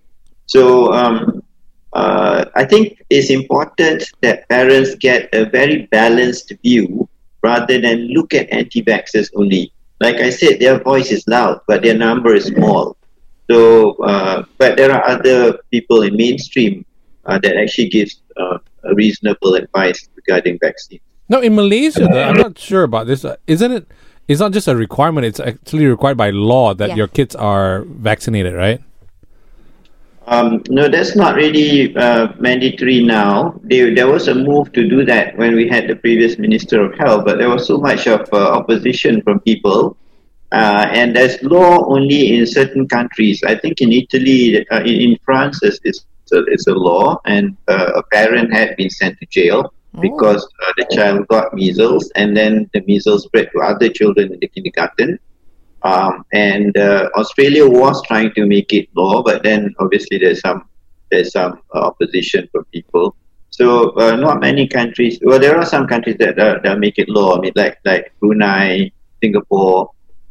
So 0.46 0.92
um, 0.92 1.42
uh, 1.92 2.46
I 2.56 2.64
think 2.64 3.02
it's 3.10 3.30
important 3.30 4.04
that 4.22 4.48
parents 4.48 4.94
get 4.96 5.28
a 5.32 5.44
very 5.44 5.86
balanced 5.92 6.52
view 6.62 7.08
rather 7.42 7.80
than 7.80 8.08
look 8.08 8.34
at 8.34 8.50
anti-vaxxers 8.52 9.30
only. 9.34 9.72
Like 10.00 10.16
I 10.16 10.30
said, 10.30 10.60
their 10.60 10.78
voice 10.80 11.10
is 11.12 11.24
loud, 11.26 11.60
but 11.66 11.82
their 11.82 11.96
number 11.96 12.34
is 12.34 12.46
small. 12.46 12.96
So, 13.50 13.94
uh, 14.02 14.44
but 14.58 14.76
there 14.76 14.92
are 14.92 15.04
other 15.06 15.58
people 15.70 16.02
in 16.02 16.16
mainstream 16.16 16.84
uh, 17.26 17.38
that 17.42 17.56
actually 17.56 17.88
gives 17.88 18.22
uh, 18.36 18.58
reasonable 18.94 19.54
advice 19.54 20.08
regarding 20.16 20.58
vaccines. 20.60 21.02
No, 21.28 21.40
in 21.40 21.54
Malaysia, 21.54 22.08
though, 22.10 22.22
I'm 22.22 22.36
not 22.36 22.58
sure 22.58 22.82
about 22.82 23.06
this. 23.06 23.24
Uh, 23.24 23.36
Isn't 23.46 23.72
it? 23.72 23.86
It's 24.26 24.40
not 24.40 24.52
just 24.52 24.68
a 24.68 24.76
requirement; 24.76 25.26
it's 25.26 25.40
actually 25.40 25.86
required 25.86 26.16
by 26.16 26.30
law 26.30 26.74
that 26.74 26.90
Yeah. 26.90 26.96
your 26.96 27.08
kids 27.08 27.34
are 27.34 27.82
vaccinated, 27.86 28.54
right? 28.54 28.80
Um, 30.30 30.62
no, 30.68 30.88
that's 30.88 31.16
not 31.16 31.34
really 31.34 31.94
uh, 31.96 32.28
mandatory 32.38 33.02
now. 33.02 33.60
There, 33.64 33.92
there 33.92 34.06
was 34.06 34.28
a 34.28 34.34
move 34.34 34.72
to 34.74 34.88
do 34.88 35.04
that 35.04 35.36
when 35.36 35.56
we 35.56 35.66
had 35.66 35.88
the 35.88 35.96
previous 35.96 36.38
Minister 36.38 36.80
of 36.84 36.96
Health, 36.96 37.24
but 37.24 37.38
there 37.38 37.48
was 37.50 37.66
so 37.66 37.78
much 37.78 38.06
of 38.06 38.32
uh, 38.32 38.52
opposition 38.52 39.22
from 39.22 39.40
people. 39.40 39.96
Uh, 40.52 40.86
and 40.90 41.16
there's 41.16 41.42
law 41.42 41.84
only 41.86 42.36
in 42.36 42.46
certain 42.46 42.86
countries. 42.86 43.42
I 43.44 43.56
think 43.56 43.80
in 43.80 43.90
Italy, 43.90 44.64
uh, 44.70 44.82
in, 44.82 45.10
in 45.10 45.18
France, 45.24 45.58
it's, 45.64 45.80
it's, 45.82 46.04
a, 46.32 46.44
it's 46.44 46.68
a 46.68 46.74
law, 46.74 47.20
and 47.24 47.56
uh, 47.66 47.90
a 47.96 48.02
parent 48.04 48.52
had 48.52 48.76
been 48.76 48.90
sent 48.90 49.18
to 49.18 49.26
jail 49.26 49.74
because 50.00 50.44
uh, 50.44 50.72
the 50.76 50.86
child 50.94 51.26
got 51.26 51.52
measles, 51.54 52.08
and 52.14 52.36
then 52.36 52.70
the 52.72 52.82
measles 52.82 53.24
spread 53.24 53.50
to 53.52 53.60
other 53.62 53.88
children 53.88 54.32
in 54.32 54.38
the 54.38 54.46
kindergarten. 54.46 55.18
Um, 55.82 56.24
and 56.32 56.76
uh, 56.76 57.08
Australia 57.16 57.66
was 57.66 58.02
trying 58.06 58.32
to 58.34 58.46
make 58.46 58.72
it 58.72 58.88
law, 58.94 59.22
but 59.22 59.42
then 59.42 59.74
obviously 59.78 60.18
there's 60.18 60.40
some 60.40 60.68
there's 61.10 61.32
some 61.32 61.60
opposition 61.72 62.48
from 62.52 62.64
people. 62.66 63.16
So 63.50 63.90
uh, 63.96 64.16
not 64.16 64.40
many 64.40 64.68
countries. 64.68 65.18
Well, 65.22 65.38
there 65.38 65.56
are 65.56 65.66
some 65.66 65.86
countries 65.86 66.16
that 66.18 66.38
uh, 66.38 66.60
that 66.62 66.78
make 66.78 66.98
it 66.98 67.08
law. 67.08 67.36
I 67.36 67.40
mean, 67.40 67.52
like 67.56 67.78
like 67.84 68.12
Brunei, 68.20 68.92
Singapore, 69.22 69.90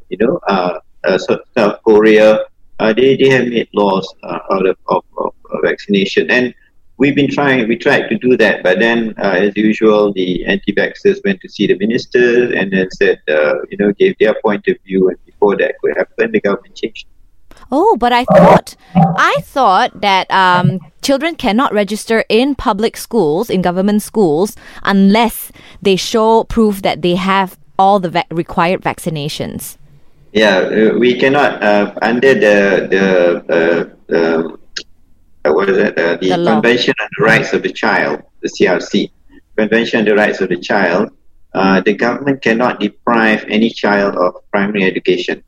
you 0.10 0.18
know, 0.18 0.39
uh, 0.48 0.79
uh 1.03 1.18
South 1.18 1.79
Korea. 1.84 2.46
Uh, 2.79 2.94
they 2.94 3.18
they 3.18 3.29
have 3.29 3.48
made 3.48 3.68
laws 3.74 4.08
uh, 4.24 4.39
out 4.51 4.65
of, 4.65 4.77
of, 4.88 5.03
of, 5.18 5.34
vaccination, 5.63 6.32
and 6.32 6.53
we've 7.00 7.15
been 7.15 7.32
trying. 7.32 7.68
We 7.68 7.77
tried 7.77 8.08
to 8.10 8.18
do 8.18 8.38
that, 8.38 8.62
but 8.62 8.77
then, 8.79 9.15
as 9.18 9.56
usual, 9.56 10.13
the 10.13 10.46
anti-vaxxers 10.46 11.20
went 11.25 11.41
to 11.41 11.50
see 11.50 11.65
the 11.65 11.77
minister 11.79 12.53
and 12.53 12.72
then 12.72 12.88
said, 12.91 13.20
you 13.72 13.77
know, 13.79 13.91
gave 13.94 14.15
their 14.20 14.36
point 14.46 14.68
of 14.68 14.77
view, 14.86 15.10
and 15.10 15.18
before 15.25 15.58
that 15.58 15.75
could 15.82 15.98
happen, 15.98 16.32
the 16.32 16.41
government 16.41 16.75
changed. 16.75 17.08
Oh, 17.72 17.96
but 17.98 18.12
I 18.12 18.25
thought 18.25 18.75
I 18.96 19.36
thought 19.41 20.01
that 20.01 20.29
um, 20.32 20.79
children 21.01 21.36
cannot 21.36 21.72
register 21.74 22.25
in 22.27 22.56
public 22.56 22.98
schools, 22.98 23.50
in 23.50 23.62
government 23.62 24.01
schools, 24.01 24.56
unless 24.84 25.51
they 25.82 25.96
show 25.96 26.44
proof 26.46 26.82
that 26.82 27.01
they 27.01 27.15
have 27.15 27.58
all 27.77 28.00
the 28.00 28.10
va- 28.10 28.25
required 28.32 28.82
vaccinations. 28.82 29.77
Yeah, 30.34 30.58
uh, 30.58 30.98
we 30.98 31.20
cannot 31.20 31.62
uh, 31.62 31.94
under 32.01 32.34
the 32.34 32.88
the 34.10 34.59
uh, 35.46 35.51
what 35.53 35.69
is 35.69 35.77
it? 35.77 35.98
Uh, 35.98 36.17
the, 36.17 36.29
the 36.29 36.46
Convention 36.46 36.93
on 37.01 37.10
the 37.17 37.24
Rights 37.24 37.53
of 37.53 37.63
the 37.63 37.72
Child, 37.72 38.24
the 38.41 38.50
CRC, 38.50 39.12
Convention 39.55 40.00
on 40.00 40.05
the 40.05 40.15
Rights 40.15 40.41
of 40.41 40.50
the 40.50 40.58
Child. 40.58 41.12
Uh, 41.53 41.81
the 41.81 41.93
government 41.93 42.41
cannot 42.41 42.79
deprive 42.79 43.43
any 43.48 43.69
child 43.69 44.15
of 44.15 44.36
primary 44.51 44.84
education. 44.84 45.43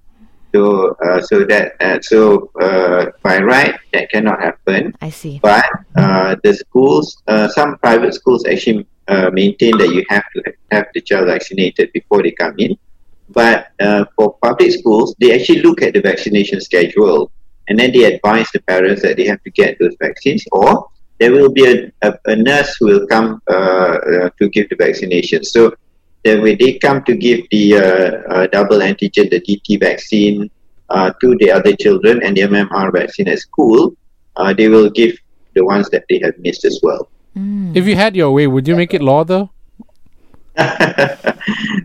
So, 0.53 0.95
uh, 0.95 1.21
so 1.21 1.45
that 1.45 1.73
uh, 1.79 1.99
so 2.01 2.51
uh, 2.59 3.11
by 3.23 3.39
right 3.39 3.75
that 3.93 4.09
cannot 4.09 4.41
happen. 4.41 4.93
I 4.99 5.09
see. 5.09 5.39
But 5.41 5.63
uh, 5.95 6.35
the 6.43 6.53
schools, 6.53 7.21
uh, 7.27 7.47
some 7.47 7.77
private 7.77 8.13
schools 8.13 8.45
actually 8.45 8.85
uh, 9.07 9.29
maintain 9.31 9.77
that 9.77 9.89
you 9.93 10.03
have 10.09 10.23
to 10.35 10.53
have 10.71 10.87
the 10.93 11.01
child 11.01 11.27
vaccinated 11.27 11.93
before 11.93 12.23
they 12.23 12.31
come 12.31 12.55
in. 12.57 12.77
But 13.29 13.71
for 14.17 14.35
public 14.43 14.71
schools, 14.73 15.15
they 15.21 15.33
actually 15.33 15.61
look 15.61 15.81
at 15.81 15.93
the 15.93 16.01
vaccination 16.01 16.59
schedule 16.59 17.31
and 17.67 17.79
then 17.79 17.91
they 17.91 18.03
advise 18.05 18.47
the 18.53 18.61
parents 18.61 19.01
that 19.03 19.17
they 19.17 19.25
have 19.25 19.41
to 19.43 19.51
get 19.51 19.77
those 19.79 19.95
vaccines, 19.99 20.45
or 20.51 20.89
there 21.19 21.31
will 21.31 21.51
be 21.51 21.65
a, 21.65 21.91
a, 22.07 22.17
a 22.25 22.35
nurse 22.35 22.75
who 22.79 22.87
will 22.87 23.07
come 23.07 23.41
to 23.47 24.49
give 24.51 24.69
the 24.69 24.75
vaccination. 24.75 25.43
So 25.43 25.73
then 26.23 26.41
when 26.41 26.57
they 26.59 26.77
come 26.77 27.03
to 27.05 27.15
give 27.15 27.47
the 27.49 27.77
uh, 27.77 28.33
uh, 28.33 28.47
double 28.47 28.79
antigen, 28.79 29.29
the 29.29 29.41
DT 29.41 29.79
vaccine 29.79 30.49
uh, 30.89 31.11
to 31.21 31.35
the 31.37 31.51
other 31.51 31.75
children 31.75 32.21
and 32.23 32.37
the 32.37 32.41
MMR 32.41 32.91
vaccine 32.93 33.27
at 33.27 33.39
school, 33.39 33.95
uh, 34.35 34.53
they 34.53 34.69
will 34.69 34.89
give 34.89 35.17
the 35.55 35.65
ones 35.65 35.89
that 35.89 36.05
they 36.09 36.19
have 36.23 36.37
missed 36.37 36.63
as 36.65 36.79
well. 36.83 37.09
Mm. 37.35 37.75
If 37.75 37.87
you 37.87 37.95
had 37.95 38.15
your 38.15 38.31
way, 38.31 38.47
would 38.47 38.67
you 38.67 38.75
make 38.75 38.93
it 38.93 39.01
law 39.01 39.23
though? 39.23 39.49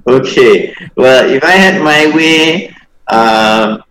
okay. 0.06 0.75
Well, 0.97 1.30
if 1.30 1.42
I 1.42 1.52
had 1.52 1.80
my 1.80 2.14
way, 2.14 2.75
um, 3.06 3.83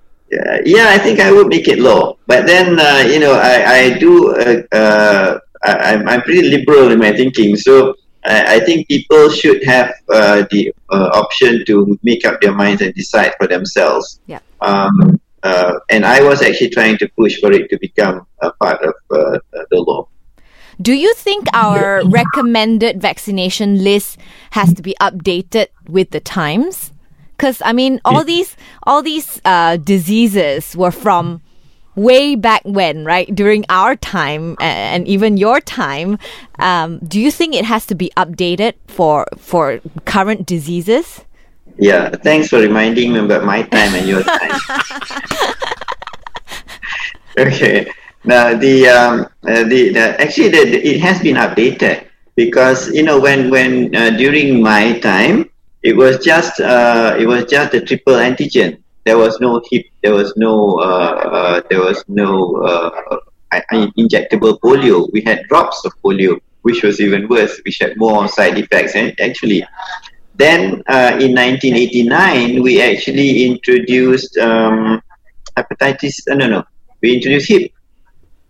yeah, 0.65 0.89
I 0.89 0.97
think 0.97 1.19
I 1.19 1.31
would 1.31 1.47
make 1.47 1.67
it 1.67 1.79
law. 1.79 2.17
But 2.27 2.45
then, 2.45 2.79
uh, 2.79 3.03
you 3.07 3.19
know, 3.19 3.33
I, 3.33 3.73
I 3.73 3.97
do, 3.97 4.35
uh, 4.35 4.63
uh, 4.75 5.39
I, 5.63 5.95
I'm 5.95 6.21
pretty 6.21 6.49
liberal 6.49 6.91
in 6.91 6.99
my 6.99 7.11
thinking. 7.11 7.55
So 7.55 7.95
I, 8.23 8.55
I 8.55 8.59
think 8.59 8.87
people 8.87 9.29
should 9.29 9.63
have 9.63 9.93
uh, 10.09 10.45
the 10.51 10.73
uh, 10.89 11.09
option 11.13 11.63
to 11.65 11.99
make 12.03 12.25
up 12.25 12.41
their 12.41 12.53
minds 12.53 12.81
and 12.81 12.93
decide 12.93 13.33
for 13.37 13.47
themselves. 13.47 14.19
Yeah. 14.27 14.39
Um, 14.61 15.19
uh, 15.43 15.79
and 15.89 16.05
I 16.05 16.23
was 16.23 16.41
actually 16.41 16.71
trying 16.71 16.97
to 16.97 17.09
push 17.09 17.39
for 17.39 17.51
it 17.51 17.69
to 17.69 17.77
become 17.79 18.25
a 18.41 18.51
part 18.51 18.81
of 18.81 18.93
uh, 19.11 19.37
the 19.69 19.79
law. 19.79 20.07
Do 20.81 20.91
you 20.91 21.13
think 21.13 21.45
our 21.53 22.01
recommended 22.03 22.99
vaccination 22.99 23.83
list 23.83 24.17
has 24.51 24.73
to 24.73 24.81
be 24.81 24.95
updated 24.99 25.67
with 25.87 26.09
the 26.09 26.19
times? 26.19 26.91
Because 27.37 27.61
I 27.65 27.73
mean, 27.73 27.99
all 28.05 28.23
these 28.23 28.55
all 28.83 29.01
these 29.01 29.41
uh, 29.45 29.77
diseases 29.77 30.75
were 30.75 30.91
from 30.91 31.41
way 31.95 32.35
back 32.35 32.61
when, 32.63 33.05
right? 33.05 33.33
During 33.33 33.65
our 33.69 33.95
time 33.95 34.55
and 34.59 35.07
even 35.07 35.37
your 35.37 35.59
time, 35.61 36.19
um, 36.59 36.99
do 36.99 37.19
you 37.19 37.31
think 37.31 37.55
it 37.55 37.65
has 37.65 37.85
to 37.87 37.95
be 37.95 38.11
updated 38.17 38.73
for 38.87 39.25
for 39.37 39.79
current 40.05 40.45
diseases? 40.45 41.23
Yeah, 41.77 42.09
thanks 42.09 42.47
for 42.47 42.59
reminding 42.59 43.13
me 43.13 43.19
about 43.19 43.43
my 43.43 43.63
time 43.63 43.95
and 43.95 44.07
your 44.07 44.23
time. 44.23 44.59
okay, 47.37 47.91
now 48.23 48.55
the 48.55 48.87
um, 48.87 49.27
uh, 49.43 49.63
the, 49.67 49.91
the 49.91 50.21
actually 50.21 50.49
the, 50.49 50.63
the, 50.71 50.87
it 50.87 51.01
has 51.01 51.19
been 51.19 51.35
updated 51.35 52.07
because 52.35 52.87
you 52.91 53.03
know 53.03 53.19
when 53.19 53.49
when 53.49 53.93
uh, 53.95 54.11
during 54.11 54.61
my 54.61 54.99
time 54.99 55.49
it 55.89 55.95
was 55.95 56.13
just 56.31 56.59
uh, 56.59 57.15
it 57.21 57.27
was 57.33 57.45
just 57.45 57.73
a 57.73 57.81
triple 57.81 58.17
antigen 58.27 58.71
there 59.05 59.17
was 59.19 59.39
no 59.39 59.61
Hib, 59.69 59.85
there 60.01 60.13
was 60.13 60.33
no, 60.35 60.79
uh, 60.79 60.81
uh, 61.37 61.61
there 61.69 61.79
was 61.79 62.03
no 62.07 62.55
uh, 62.57 63.17
injectable 63.97 64.59
polio. 64.59 65.09
We 65.13 65.21
had 65.21 65.43
drops 65.47 65.85
of 65.85 65.93
polio, 66.03 66.39
which 66.63 66.81
was 66.83 66.99
even 66.99 67.29
worse, 67.29 67.61
which 67.63 67.77
had 67.79 67.95
more 67.97 68.27
side 68.27 68.57
effects. 68.57 68.95
And 68.95 69.13
actually, 69.21 69.63
then 70.33 70.81
uh, 70.87 71.21
in 71.21 71.35
1989, 71.35 72.63
we 72.63 72.81
actually 72.81 73.45
introduced 73.45 74.37
um, 74.37 75.01
hepatitis. 75.55 76.23
No, 76.27 76.47
no, 76.47 76.63
we 77.01 77.15
introduced 77.15 77.47
Hib. 77.47 77.71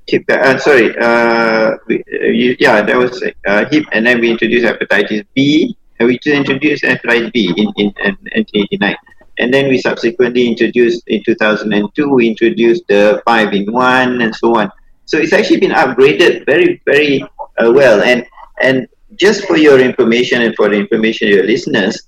Hib, 0.08 0.24
uh, 0.30 0.58
sorry, 0.58 0.96
uh, 0.98 1.76
we, 1.88 1.98
uh, 1.98 2.56
yeah, 2.60 2.82
that 2.82 2.96
was 2.96 3.22
uh, 3.46 3.66
Hib, 3.70 3.84
and 3.92 4.08
then 4.08 4.22
we 4.22 4.32
introduced 4.32 4.66
hepatitis 4.66 5.26
B, 5.36 5.76
we 6.00 6.20
introduced 6.26 6.84
hepatitis 6.84 7.32
B 7.34 7.54
in, 7.56 7.68
in, 7.78 7.94
in 8.04 8.16
1989. 8.34 8.96
And 9.38 9.54
then 9.54 9.68
we 9.68 9.78
subsequently 9.80 10.48
introduced 10.48 11.04
in 11.08 11.22
2002, 11.26 12.10
we 12.10 12.28
introduced 12.30 12.88
the 12.88 13.22
five 13.26 13.54
in 13.54 13.72
one 13.72 14.22
and 14.22 14.34
so 14.36 14.56
on. 14.58 14.72
So 15.06 15.18
it's 15.18 15.34
actually 15.34 15.60
been 15.60 15.72
upgraded 15.72 16.46
very, 16.46 16.82
very 16.86 17.22
uh, 17.24 17.72
well. 17.72 18.02
And 18.02 18.26
and 18.62 18.88
just 19.16 19.46
for 19.46 19.58
your 19.58 19.80
information 19.80 20.42
and 20.42 20.56
for 20.56 20.70
the 20.70 20.78
information 20.78 21.28
of 21.28 21.34
your 21.36 21.46
listeners, 21.46 22.02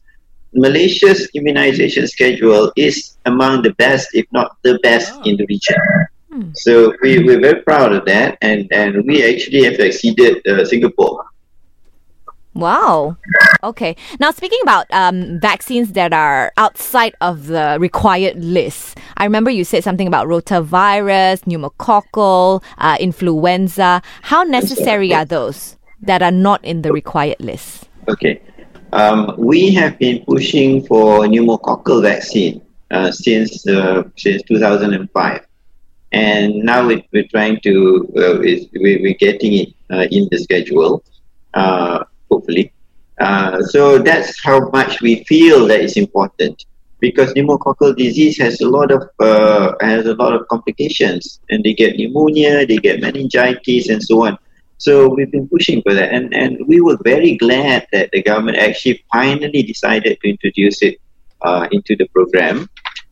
Malaysia's 0.54 1.30
immunization 1.36 2.08
schedule 2.08 2.72
is 2.76 3.18
among 3.26 3.62
the 3.62 3.74
best, 3.74 4.10
if 4.14 4.26
not 4.32 4.58
the 4.64 4.80
best, 4.82 5.14
oh. 5.16 5.22
in 5.24 5.38
the 5.38 5.46
region. 5.48 5.76
Hmm. 6.32 6.50
So 6.56 6.94
we, 7.02 7.24
we're 7.24 7.40
very 7.40 7.62
proud 7.62 7.94
of 7.94 8.06
that, 8.06 8.38
and, 8.42 8.68
and 8.72 9.06
we 9.06 9.24
actually 9.24 9.64
have 9.64 9.80
exceeded 9.80 10.46
uh, 10.48 10.66
Singapore. 10.66 11.26
Wow. 12.58 13.18
Okay. 13.64 13.96
Now, 14.20 14.32
speaking 14.32 14.60
about 14.64 14.88
um, 14.92 15.40
vaccines 15.40 15.92
that 15.92 16.12
are 16.12 16.52
outside 16.58 17.16
of 17.22 17.48
the 17.48 17.78
required 17.80 18.44
list, 18.44 18.98
I 19.18 19.26
remember 19.26 19.52
you 19.52 19.64
said 19.64 19.84
something 19.84 20.08
about 20.08 20.28
rotavirus, 20.28 21.44
pneumococcal, 21.46 22.64
uh, 22.80 22.98
influenza. 23.00 24.02
How 24.24 24.42
necessary 24.42 25.14
are 25.14 25.24
those 25.24 25.76
that 26.02 26.24
are 26.24 26.32
not 26.32 26.66
in 26.66 26.82
the 26.82 26.92
required 26.92 27.40
list? 27.40 27.88
Okay. 28.08 28.42
Um, 28.92 29.36
we 29.38 29.72
have 29.76 30.00
been 30.00 30.26
pushing 30.26 30.84
for 30.88 31.28
pneumococcal 31.28 32.02
vaccine 32.02 32.62
uh, 32.90 33.12
since 33.12 33.68
uh, 33.68 34.04
since 34.16 34.42
2005, 34.44 35.46
and 36.14 36.56
now 36.56 36.90
it, 36.90 37.06
we're 37.12 37.28
trying 37.28 37.60
to 37.62 38.12
uh, 38.18 38.40
we're, 38.40 39.14
getting 39.20 39.54
it 39.54 39.70
uh, 39.92 40.08
in 40.10 40.28
the 40.32 40.40
schedule. 40.40 41.04
Hopefully. 42.30 42.72
Uh, 43.20 43.62
so 43.64 43.98
that's 43.98 44.42
how 44.44 44.70
much 44.70 45.02
we 45.02 45.24
feel 45.24 45.66
that 45.68 45.82
is 45.82 45.98
important 45.98 46.66
because 47.00 47.34
pneumococcal 47.34 47.96
disease 47.96 48.38
has 48.38 48.60
a 48.62 48.68
lot 48.68 48.92
of 48.92 49.10
uh, 49.20 49.74
has 49.82 50.06
a 50.06 50.14
lot 50.16 50.34
of 50.34 50.48
complications 50.48 51.40
and 51.50 51.64
they 51.64 51.74
get 51.74 51.96
pneumonia, 51.96 52.66
they 52.66 52.78
get 52.78 53.00
meningitis 53.00 53.90
and 53.90 54.04
so 54.04 54.26
on. 54.26 54.38
So 54.80 55.10
we've 55.10 55.32
been 55.32 55.48
pushing 55.48 55.82
for 55.82 55.94
that 55.94 56.14
and, 56.14 56.34
and 56.34 56.60
we 56.68 56.82
were 56.82 56.98
very 57.04 57.36
glad 57.38 57.88
that 57.92 58.10
the 58.12 58.22
government 58.22 58.58
actually 58.58 59.04
finally 59.12 59.64
decided 59.64 60.20
to 60.22 60.30
introduce 60.30 60.82
it 60.84 60.98
uh, 61.42 61.68
into 61.72 61.96
the 61.96 62.08
program. 62.10 62.70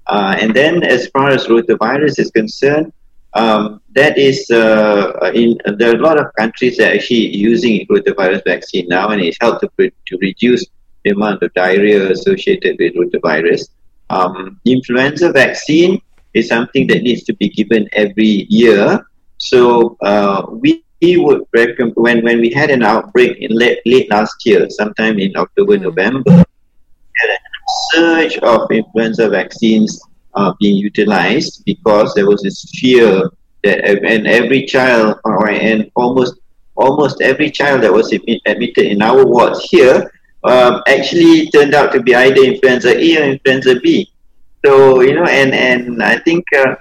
Uh, 0.07 0.35
and 0.39 0.53
then 0.53 0.83
as 0.83 1.07
far 1.07 1.29
as 1.29 1.47
rotavirus 1.47 2.19
is 2.19 2.29
concerned, 2.29 2.93
um, 3.35 3.81
that 3.93 4.17
is 4.17 4.49
uh, 4.49 5.31
in 5.33 5.57
there 5.77 5.91
are 5.91 5.95
a 5.95 6.01
lot 6.01 6.19
of 6.19 6.33
countries 6.35 6.77
that 6.77 6.91
are 6.91 6.95
actually 6.95 7.35
using 7.35 7.85
rotavirus 7.87 8.43
vaccine 8.45 8.87
now, 8.87 9.09
and 9.09 9.21
it's 9.21 9.37
helped 9.39 9.61
to, 9.61 9.91
to 10.07 10.17
reduce 10.21 10.65
the 11.03 11.11
amount 11.11 11.43
of 11.43 11.53
diarrhea 11.53 12.11
associated 12.11 12.77
with 12.79 12.95
rotavirus. 12.95 13.69
Um, 14.09 14.59
influenza 14.65 15.31
vaccine 15.31 16.01
is 16.33 16.47
something 16.47 16.87
that 16.87 17.03
needs 17.03 17.23
to 17.23 17.33
be 17.33 17.49
given 17.49 17.89
every 17.93 18.47
year. 18.49 19.05
So 19.37 19.97
uh, 20.01 20.45
we 20.49 20.83
would 21.01 21.43
recommend 21.53 21.93
when 21.95 22.23
when 22.23 22.39
we 22.39 22.51
had 22.51 22.69
an 22.69 22.83
outbreak 22.83 23.37
in 23.39 23.51
late, 23.51 23.79
late 23.85 24.09
last 24.09 24.45
year, 24.45 24.69
sometime 24.69 25.19
in 25.19 25.35
October, 25.35 25.77
mm. 25.77 25.83
November, 25.83 26.31
had 26.31 27.29
a 27.29 27.39
surge 27.91 28.37
of 28.37 28.71
influenza 28.71 29.29
vaccines 29.29 29.99
uh, 30.35 30.53
being 30.59 30.75
utilized 30.75 31.63
because 31.65 32.13
there 32.13 32.27
was 32.27 32.41
this 32.41 32.63
fear 32.75 33.29
that 33.63 33.83
and 34.03 34.27
every 34.27 34.65
child 34.65 35.19
or 35.23 35.49
and 35.49 35.91
almost 35.95 36.35
almost 36.75 37.21
every 37.21 37.49
child 37.49 37.81
that 37.81 37.91
was 37.91 38.11
admitted 38.13 38.85
in 38.85 39.01
our 39.01 39.25
wards 39.25 39.63
here 39.69 40.11
um, 40.43 40.81
actually 40.87 41.49
turned 41.49 41.73
out 41.73 41.91
to 41.91 42.01
be 42.01 42.13
either 42.13 42.43
influenza 42.43 42.95
A 42.97 43.17
or 43.17 43.23
influenza 43.31 43.79
B. 43.79 44.11
So 44.63 45.01
you 45.01 45.15
know, 45.15 45.25
and 45.25 45.53
and 45.53 46.03
I 46.03 46.17
think 46.19 46.45
uh, 46.55 46.75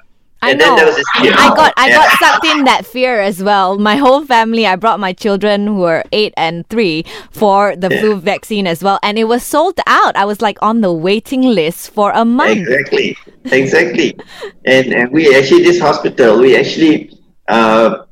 I 0.44 0.52
know. 0.54 0.76
I 0.76 1.54
got 1.54 1.72
I 1.76 1.90
got 1.90 2.10
sucked 2.18 2.44
in 2.46 2.64
that 2.64 2.84
fear 2.86 3.20
as 3.20 3.42
well. 3.42 3.78
My 3.78 3.96
whole 3.96 4.24
family, 4.24 4.66
I 4.66 4.76
brought 4.76 5.00
my 5.00 5.12
children 5.12 5.66
who 5.66 5.76
were 5.76 6.04
eight 6.12 6.34
and 6.36 6.68
three 6.68 7.04
for 7.30 7.76
the 7.76 7.88
yeah. 7.90 8.00
flu 8.00 8.16
vaccine 8.16 8.66
as 8.66 8.82
well, 8.82 8.98
and 9.02 9.18
it 9.18 9.24
was 9.24 9.42
sold 9.42 9.80
out. 9.86 10.16
I 10.16 10.24
was 10.24 10.40
like 10.40 10.58
on 10.62 10.80
the 10.80 10.92
waiting 10.92 11.42
list 11.42 11.90
for 11.90 12.12
a 12.12 12.24
month. 12.24 12.58
Exactly, 12.58 13.16
exactly. 13.44 14.18
and, 14.64 14.92
and 14.92 15.12
we 15.12 15.34
actually 15.34 15.62
this 15.62 15.80
hospital 15.80 16.38
we 16.40 16.56
actually 16.56 17.18
uh, 17.48 18.04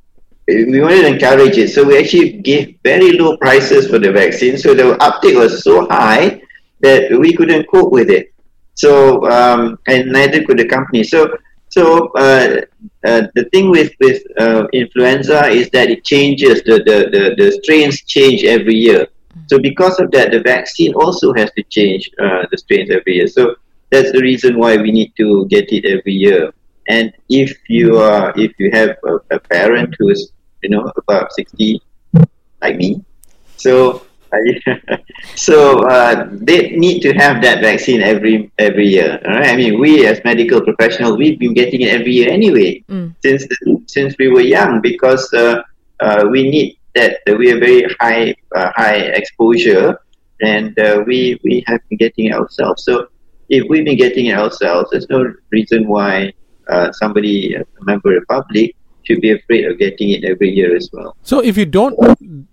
we 0.48 0.80
wanted 0.80 1.02
to 1.02 1.08
encourage 1.08 1.56
it, 1.58 1.68
so 1.68 1.84
we 1.84 1.98
actually 1.98 2.32
gave 2.40 2.78
very 2.82 3.12
low 3.12 3.36
prices 3.36 3.88
for 3.88 3.98
the 3.98 4.10
vaccine. 4.12 4.58
So 4.58 4.74
the 4.74 4.96
uptake 5.02 5.36
was 5.36 5.62
so 5.62 5.86
high 5.88 6.42
that 6.80 7.10
we 7.18 7.32
couldn't 7.34 7.68
cope 7.70 7.92
with 7.92 8.10
it. 8.10 8.32
So 8.74 9.28
um, 9.30 9.78
and 9.86 10.10
neither 10.10 10.42
could 10.44 10.58
the 10.58 10.66
company. 10.66 11.04
So 11.04 11.28
so 11.72 12.08
uh, 12.24 12.60
uh, 13.08 13.22
the 13.34 13.44
thing 13.52 13.70
with 13.70 13.92
with 13.98 14.20
uh, 14.38 14.66
influenza 14.74 15.46
is 15.46 15.70
that 15.70 15.88
it 15.88 16.04
changes. 16.04 16.62
The, 16.68 16.76
the, 16.88 16.98
the, 17.14 17.22
the 17.38 17.48
strains 17.62 18.02
change 18.02 18.44
every 18.44 18.74
year. 18.74 19.06
So 19.46 19.58
because 19.58 19.98
of 19.98 20.10
that, 20.10 20.32
the 20.32 20.40
vaccine 20.40 20.92
also 20.92 21.32
has 21.32 21.50
to 21.52 21.62
change 21.76 22.10
uh, 22.22 22.44
the 22.50 22.58
strains 22.58 22.90
every 22.90 23.14
year. 23.14 23.26
So 23.26 23.56
that's 23.90 24.12
the 24.12 24.20
reason 24.20 24.58
why 24.58 24.76
we 24.76 24.92
need 24.92 25.14
to 25.16 25.46
get 25.46 25.72
it 25.72 25.86
every 25.86 26.12
year. 26.12 26.52
And 26.88 27.10
if 27.30 27.56
you 27.68 27.96
are 27.96 28.34
if 28.36 28.52
you 28.58 28.70
have 28.72 28.90
a, 29.10 29.36
a 29.36 29.40
parent 29.40 29.96
who 29.98 30.10
is 30.10 30.30
you 30.62 30.68
know 30.68 30.92
about 30.98 31.32
sixty, 31.32 31.80
like 32.60 32.76
me, 32.76 33.02
so 33.56 34.04
so 35.36 35.80
uh, 35.88 36.28
they 36.32 36.70
need 36.70 37.00
to 37.00 37.12
have 37.14 37.42
that 37.42 37.60
vaccine 37.60 38.00
every 38.00 38.50
every 38.58 38.88
year. 38.88 39.20
Right? 39.24 39.50
I 39.50 39.56
mean, 39.56 39.78
we 39.78 40.06
as 40.06 40.20
medical 40.24 40.60
professionals, 40.60 41.16
we've 41.16 41.38
been 41.38 41.54
getting 41.54 41.82
it 41.82 41.88
every 41.88 42.12
year 42.12 42.30
anyway 42.30 42.82
mm. 42.88 43.14
since 43.22 43.46
since 43.86 44.14
we 44.18 44.28
were 44.28 44.40
young 44.40 44.80
because 44.80 45.32
uh, 45.32 45.62
uh, 46.00 46.26
we 46.30 46.48
need 46.48 46.78
that. 46.94 47.20
we 47.26 47.52
are 47.52 47.58
very 47.58 47.84
high 48.00 48.34
uh, 48.56 48.72
high 48.74 49.00
exposure, 49.20 49.98
and 50.40 50.78
uh, 50.78 51.02
we 51.06 51.38
we 51.44 51.64
have 51.66 51.80
been 51.88 51.98
getting 51.98 52.26
it 52.26 52.32
ourselves. 52.32 52.84
So 52.84 53.08
if 53.48 53.68
we've 53.68 53.84
been 53.84 53.98
getting 53.98 54.26
it 54.26 54.36
ourselves, 54.38 54.90
there's 54.90 55.08
no 55.10 55.32
reason 55.50 55.86
why 55.86 56.32
uh, 56.68 56.90
somebody, 56.92 57.54
a 57.54 57.64
member 57.82 58.16
of 58.16 58.22
the 58.22 58.26
public, 58.26 58.74
should 59.04 59.20
be 59.20 59.32
afraid 59.32 59.66
of 59.66 59.78
getting 59.78 60.10
it 60.10 60.24
every 60.24 60.50
year 60.50 60.74
as 60.74 60.88
well. 60.92 61.16
So 61.22 61.40
if 61.40 61.56
you 61.56 61.66
don't 61.66 61.94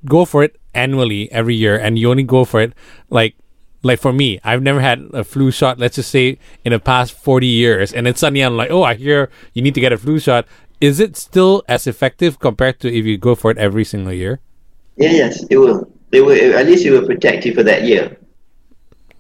go 0.05 0.25
for 0.25 0.43
it 0.43 0.58
annually 0.73 1.31
every 1.31 1.55
year 1.55 1.77
and 1.77 1.97
you 1.97 2.09
only 2.09 2.23
go 2.23 2.45
for 2.45 2.61
it 2.61 2.73
like 3.09 3.35
like 3.83 3.99
for 3.99 4.11
me, 4.11 4.39
I've 4.43 4.61
never 4.61 4.81
had 4.81 5.07
a 5.13 5.23
flu 5.23 5.51
shot, 5.51 5.79
let's 5.79 5.95
just 5.95 6.11
say 6.11 6.37
in 6.65 6.71
the 6.71 6.79
past 6.79 7.13
40 7.13 7.47
years, 7.47 7.93
and 7.93 8.05
then 8.05 8.15
suddenly 8.15 8.41
I'm 8.41 8.57
like, 8.57 8.71
oh, 8.71 8.83
I 8.83 8.95
hear 8.95 9.29
you 9.53 9.61
need 9.61 9.73
to 9.75 9.81
get 9.81 9.93
a 9.93 9.97
flu 9.97 10.19
shot. 10.19 10.45
Is 10.81 10.99
it 10.99 11.15
still 11.17 11.63
as 11.67 11.87
effective 11.87 12.39
compared 12.39 12.79
to 12.81 12.93
if 12.93 13.05
you 13.05 13.17
go 13.17 13.35
for 13.35 13.51
it 13.51 13.57
every 13.57 13.83
single 13.83 14.13
year? 14.13 14.39
Yeah, 14.97 15.11
yes, 15.11 15.43
it 15.49 15.57
will. 15.57 15.91
It 16.11 16.21
will 16.21 16.57
at 16.57 16.65
least 16.65 16.85
it 16.85 16.91
will 16.91 17.05
protect 17.05 17.45
you 17.45 17.53
for 17.53 17.63
that 17.63 17.83
year. 17.83 18.17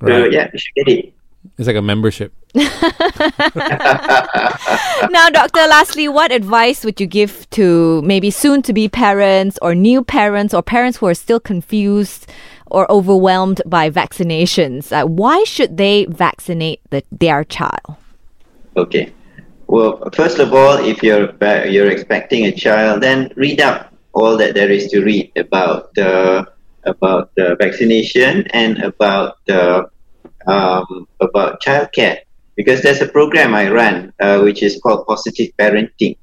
Right. 0.01 0.23
So, 0.23 0.25
yeah, 0.25 0.49
you 0.51 0.59
should 0.59 0.75
get 0.75 0.87
it. 0.87 1.13
It's 1.59 1.67
like 1.67 1.75
a 1.75 1.81
membership. 1.81 2.31
now, 2.55 2.71
Doctor, 5.29 5.59
lastly, 5.67 6.07
what 6.07 6.31
advice 6.31 6.85
would 6.85 7.01
you 7.01 7.05
give 7.05 7.49
to 7.49 8.01
maybe 8.01 8.31
soon 8.31 8.61
to 8.61 8.71
be 8.71 8.87
parents 8.87 9.59
or 9.61 9.75
new 9.75 10.01
parents 10.01 10.53
or 10.53 10.63
parents 10.63 10.99
who 10.99 11.07
are 11.07 11.13
still 11.13 11.41
confused 11.41 12.31
or 12.67 12.89
overwhelmed 12.89 13.61
by 13.65 13.89
vaccinations? 13.89 14.93
Uh, 14.93 15.05
why 15.05 15.43
should 15.43 15.75
they 15.75 16.05
vaccinate 16.05 16.79
the, 16.91 17.03
their 17.11 17.43
child? 17.43 17.97
Okay. 18.77 19.11
Well, 19.67 20.09
first 20.13 20.39
of 20.39 20.53
all, 20.53 20.77
if 20.77 21.03
you're 21.03 21.33
you're 21.67 21.91
expecting 21.91 22.45
a 22.45 22.53
child, 22.53 23.03
then 23.03 23.33
read 23.35 23.59
up 23.59 23.93
all 24.13 24.37
that 24.37 24.53
there 24.55 24.71
is 24.71 24.87
to 24.91 25.03
read 25.03 25.33
about 25.35 25.93
the 25.95 26.47
about 26.85 27.35
the 27.35 27.57
vaccination 27.59 28.47
and 28.53 28.81
about 28.81 29.39
the 29.45 29.89
um, 30.47 31.07
about 31.19 31.61
childcare 31.61 32.19
because 32.55 32.81
there's 32.81 33.01
a 33.01 33.07
program 33.07 33.53
I 33.55 33.69
run 33.71 34.11
uh, 34.19 34.41
which 34.41 34.63
is 34.63 34.81
called 34.81 35.07
Positive 35.07 35.49
Parenting. 35.57 36.17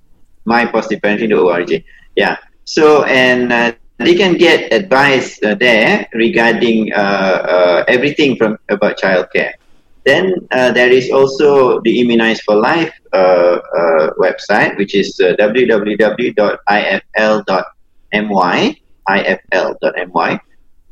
Mypositiveparenting.org. 0.48 1.84
Yeah. 2.16 2.38
So, 2.63 3.04
and 3.04 3.52
uh, 3.52 3.74
they 3.98 4.16
can 4.16 4.38
get 4.38 4.72
advice 4.72 5.44
uh, 5.44 5.56
there 5.56 6.08
regarding 6.13 6.94
uh, 6.94 6.98
uh, 6.98 7.84
everything 7.88 8.38
from 8.38 8.58
about 8.70 8.98
childcare. 8.98 9.56
Then 10.06 10.48
uh, 10.52 10.72
there 10.72 10.89
is 10.92 11.10
also 11.12 11.80
the 11.82 12.02
Immunize 12.02 12.42
for 12.42 12.56
Life 12.56 12.94
uh, 13.13 13.16
uh, 13.16 14.10
website, 14.20 14.78
which 14.78 14.96
is 14.96 15.20
uh, 15.20 15.36
www.ifl.my, 15.39 16.36
ifl.my. 19.10 20.39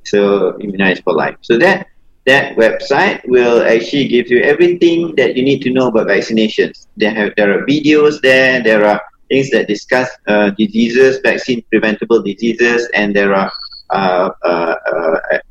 So 0.04 0.58
Immunize 0.60 1.02
for 1.02 1.14
Life. 1.14 1.36
So 1.42 1.58
that 1.58 1.88
that 2.28 2.56
website 2.56 3.28
will 3.28 3.64
actually 3.66 4.08
give 4.08 4.30
you 4.30 4.42
everything 4.44 5.16
that 5.16 5.36
you 5.36 5.44
need 5.44 5.62
to 5.64 5.72
know 5.72 5.88
about 5.88 6.08
vaccinations. 6.08 6.88
There 6.96 7.14
have 7.14 7.34
there 7.36 7.52
are 7.52 7.66
videos 7.66 8.22
there. 8.22 8.64
There 8.64 8.86
are 8.86 9.02
things 9.30 9.50
that 9.52 9.68
discuss 9.68 10.10
uh, 10.28 10.52
diseases, 10.52 11.20
vaccine 11.24 11.64
preventable 11.70 12.22
diseases, 12.22 12.88
and 12.94 13.16
there 13.16 13.34
are 13.34 13.52
uh, 13.90 14.30
uh, 14.44 14.76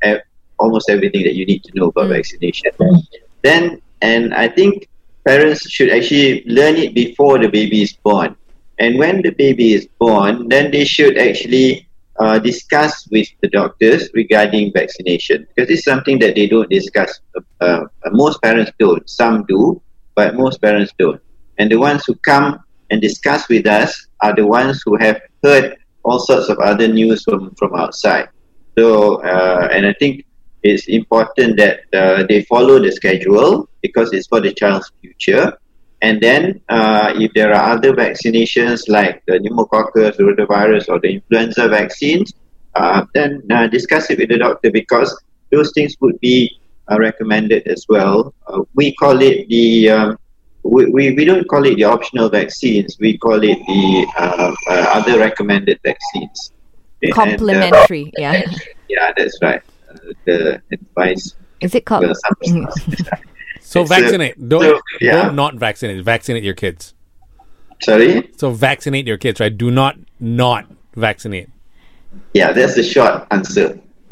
uh, 0.03 0.17
almost 0.57 0.89
everything 0.89 1.23
that 1.23 1.35
you 1.35 1.45
need 1.45 1.63
to 1.63 1.71
know 1.75 1.89
about 1.89 2.07
mm. 2.07 2.15
vaccination 2.15 2.71
then 3.43 3.81
and 4.01 4.33
I 4.33 4.47
think 4.47 4.87
parents 5.25 5.69
should 5.69 5.89
actually 5.89 6.43
learn 6.45 6.75
it 6.75 6.93
before 6.93 7.37
the 7.37 7.47
baby 7.47 7.81
is 7.81 7.93
born. 7.93 8.35
And 8.79 8.97
when 8.97 9.21
the 9.21 9.29
baby 9.29 9.73
is 9.73 9.87
born, 9.99 10.47
then 10.49 10.71
they 10.71 10.85
should 10.85 11.17
actually 11.17 11.87
uh, 12.19 12.39
discuss 12.39 13.07
with 13.11 13.27
the 13.41 13.49
doctors 13.49 14.09
regarding 14.13 14.71
vaccination 14.73 15.47
because 15.53 15.69
it's 15.69 15.85
something 15.85 16.19
that 16.19 16.35
they 16.35 16.47
don't 16.47 16.69
discuss. 16.69 17.19
Uh, 17.35 17.41
uh, 17.61 17.85
most 18.11 18.41
parents 18.41 18.71
don't. 18.79 19.07
Some 19.09 19.45
do, 19.47 19.81
but 20.15 20.35
most 20.35 20.61
parents 20.61 20.91
don't. 20.97 21.21
And 21.57 21.71
the 21.71 21.77
ones 21.77 22.03
who 22.05 22.15
come 22.15 22.59
and 22.89 23.01
discuss 23.01 23.47
with 23.49 23.67
us 23.67 24.07
are 24.21 24.35
the 24.35 24.45
ones 24.45 24.81
who 24.83 24.97
have 24.97 25.21
heard 25.43 25.77
all 26.03 26.19
sorts 26.19 26.49
of 26.49 26.57
other 26.59 26.87
news 26.87 27.23
from, 27.23 27.53
from 27.55 27.75
outside. 27.75 28.29
So, 28.77 29.21
uh, 29.23 29.69
and 29.71 29.85
I 29.85 29.93
think 29.99 30.25
it's 30.63 30.87
important 30.87 31.57
that 31.57 31.81
uh, 31.93 32.23
they 32.27 32.43
follow 32.43 32.79
the 32.79 32.91
schedule 32.91 33.67
because 33.81 34.13
it's 34.13 34.27
for 34.27 34.39
the 34.39 34.53
child's 34.53 34.91
future. 35.01 35.57
And 36.03 36.21
then, 36.21 36.61
uh, 36.69 37.13
if 37.15 37.31
there 37.33 37.53
are 37.53 37.73
other 37.73 37.93
vaccinations 37.93 38.87
like 38.87 39.23
the 39.27 39.39
pneumococcus, 39.39 40.17
the 40.17 40.23
rotavirus, 40.23 40.89
or 40.89 40.99
the 40.99 41.15
influenza 41.15 41.67
vaccines, 41.67 42.33
uh, 42.75 43.05
then 43.13 43.43
uh, 43.51 43.67
discuss 43.67 44.09
it 44.09 44.17
with 44.17 44.29
the 44.29 44.37
doctor 44.37 44.71
because 44.71 45.15
those 45.51 45.71
things 45.73 45.95
would 45.99 46.19
be 46.19 46.59
uh, 46.91 46.97
recommended 46.99 47.67
as 47.67 47.85
well. 47.87 48.33
Uh, 48.47 48.61
we 48.73 48.93
call 48.95 49.21
it 49.21 49.47
the 49.47 49.89
um, 49.89 50.17
we, 50.63 50.85
we, 50.85 51.13
we 51.13 51.25
don't 51.25 51.47
call 51.47 51.65
it 51.65 51.75
the 51.75 51.83
optional 51.83 52.29
vaccines. 52.29 52.97
We 52.99 53.17
call 53.17 53.43
it 53.43 53.57
the 53.67 54.55
other 54.67 55.19
recommended 55.19 55.79
vaccines. 55.83 56.51
Complementary, 57.13 58.03
and, 58.03 58.13
yeah. 58.17 58.43
Yeah, 58.89 59.13
that's 59.15 59.39
right 59.41 59.63
the 60.25 60.61
advice. 60.71 61.35
Is 61.61 61.75
it 61.75 61.85
called? 61.85 62.05
so 63.59 63.83
vaccinate. 63.83 64.49
don't, 64.49 64.61
so, 64.61 64.81
yeah. 64.99 65.23
don't 65.23 65.35
not 65.35 65.55
vaccinate. 65.55 66.03
Vaccinate 66.03 66.43
your 66.43 66.55
kids. 66.55 66.93
Sorry. 67.81 68.29
So 68.37 68.51
vaccinate 68.51 69.07
your 69.07 69.17
kids, 69.17 69.39
right? 69.39 69.55
Do 69.55 69.71
not 69.71 69.97
not 70.19 70.67
vaccinate. 70.95 71.49
Yeah, 72.33 72.51
that's 72.51 72.75
the 72.75 72.83
short 72.83 73.25
answer. 73.31 73.79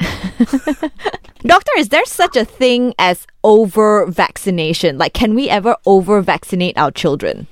Doctor, 1.42 1.72
is 1.78 1.88
there 1.88 2.04
such 2.04 2.36
a 2.36 2.44
thing 2.44 2.94
as 2.98 3.26
over 3.44 4.06
vaccination? 4.06 4.98
Like, 4.98 5.14
can 5.14 5.34
we 5.34 5.48
ever 5.48 5.76
over 5.86 6.20
vaccinate 6.20 6.76
our 6.76 6.90
children? 6.90 7.46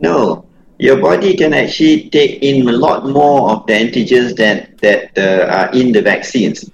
No. 0.00 0.46
Your 0.78 0.96
body 0.96 1.36
can 1.36 1.52
actually 1.52 2.08
take 2.10 2.42
in 2.42 2.66
a 2.68 2.72
lot 2.72 3.06
more 3.06 3.50
of 3.50 3.66
the 3.66 3.74
antigens 3.74 4.36
that, 4.36 4.78
that 4.78 5.16
uh, 5.16 5.50
are 5.52 5.70
in 5.72 5.92
the 5.92 6.02
vaccines. 6.02 6.70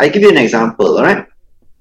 I 0.00 0.08
give 0.08 0.22
you 0.22 0.30
an 0.30 0.38
example, 0.38 0.96
all 0.96 1.04
right? 1.04 1.26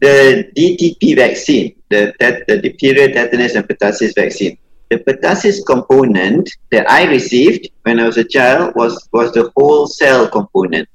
The 0.01 0.51
DTP 0.55 1.15
vaccine, 1.15 1.75
the, 1.89 2.13
that, 2.19 2.45
the 2.47 2.61
diphtheria, 2.61 3.13
tetanus, 3.13 3.55
and 3.55 3.67
pertussis 3.67 4.13
vaccine, 4.13 4.57
the 4.89 4.97
pertussis 4.97 5.65
component 5.65 6.49
that 6.71 6.89
I 6.89 7.05
received 7.05 7.69
when 7.83 7.99
I 7.99 8.05
was 8.05 8.17
a 8.17 8.25
child 8.25 8.73
was, 8.75 9.07
was 9.13 9.31
the 9.31 9.51
whole 9.55 9.87
cell 9.87 10.27
component. 10.27 10.87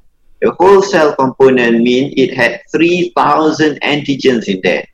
The 0.43 0.53
whole 0.61 0.83
cell 0.83 1.17
component 1.17 1.83
mean 1.83 2.13
it 2.17 2.35
had 2.35 2.61
3,000 2.71 3.81
antigens 3.81 4.47
in 4.47 4.61
there. 4.63 4.87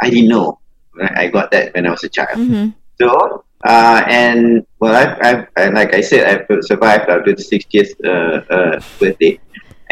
I 0.00 0.10
didn't 0.10 0.28
know. 0.28 0.60
Right? 0.94 1.12
I 1.16 1.26
got 1.28 1.50
that 1.50 1.74
when 1.74 1.86
I 1.86 1.90
was 1.90 2.04
a 2.04 2.08
child. 2.08 2.38
Mm-hmm. 2.38 2.68
So, 3.00 3.44
uh, 3.64 4.04
and 4.06 4.64
well, 4.78 4.94
I've, 4.94 5.18
I've, 5.20 5.48
I, 5.56 5.68
like 5.70 5.94
I 5.94 6.00
said, 6.00 6.46
I've 6.48 6.64
survived 6.64 7.08
after 7.08 7.34
the 7.34 7.42
60th 7.42 7.90
uh, 8.04 8.54
uh, 8.54 8.80
birthday. 9.00 9.40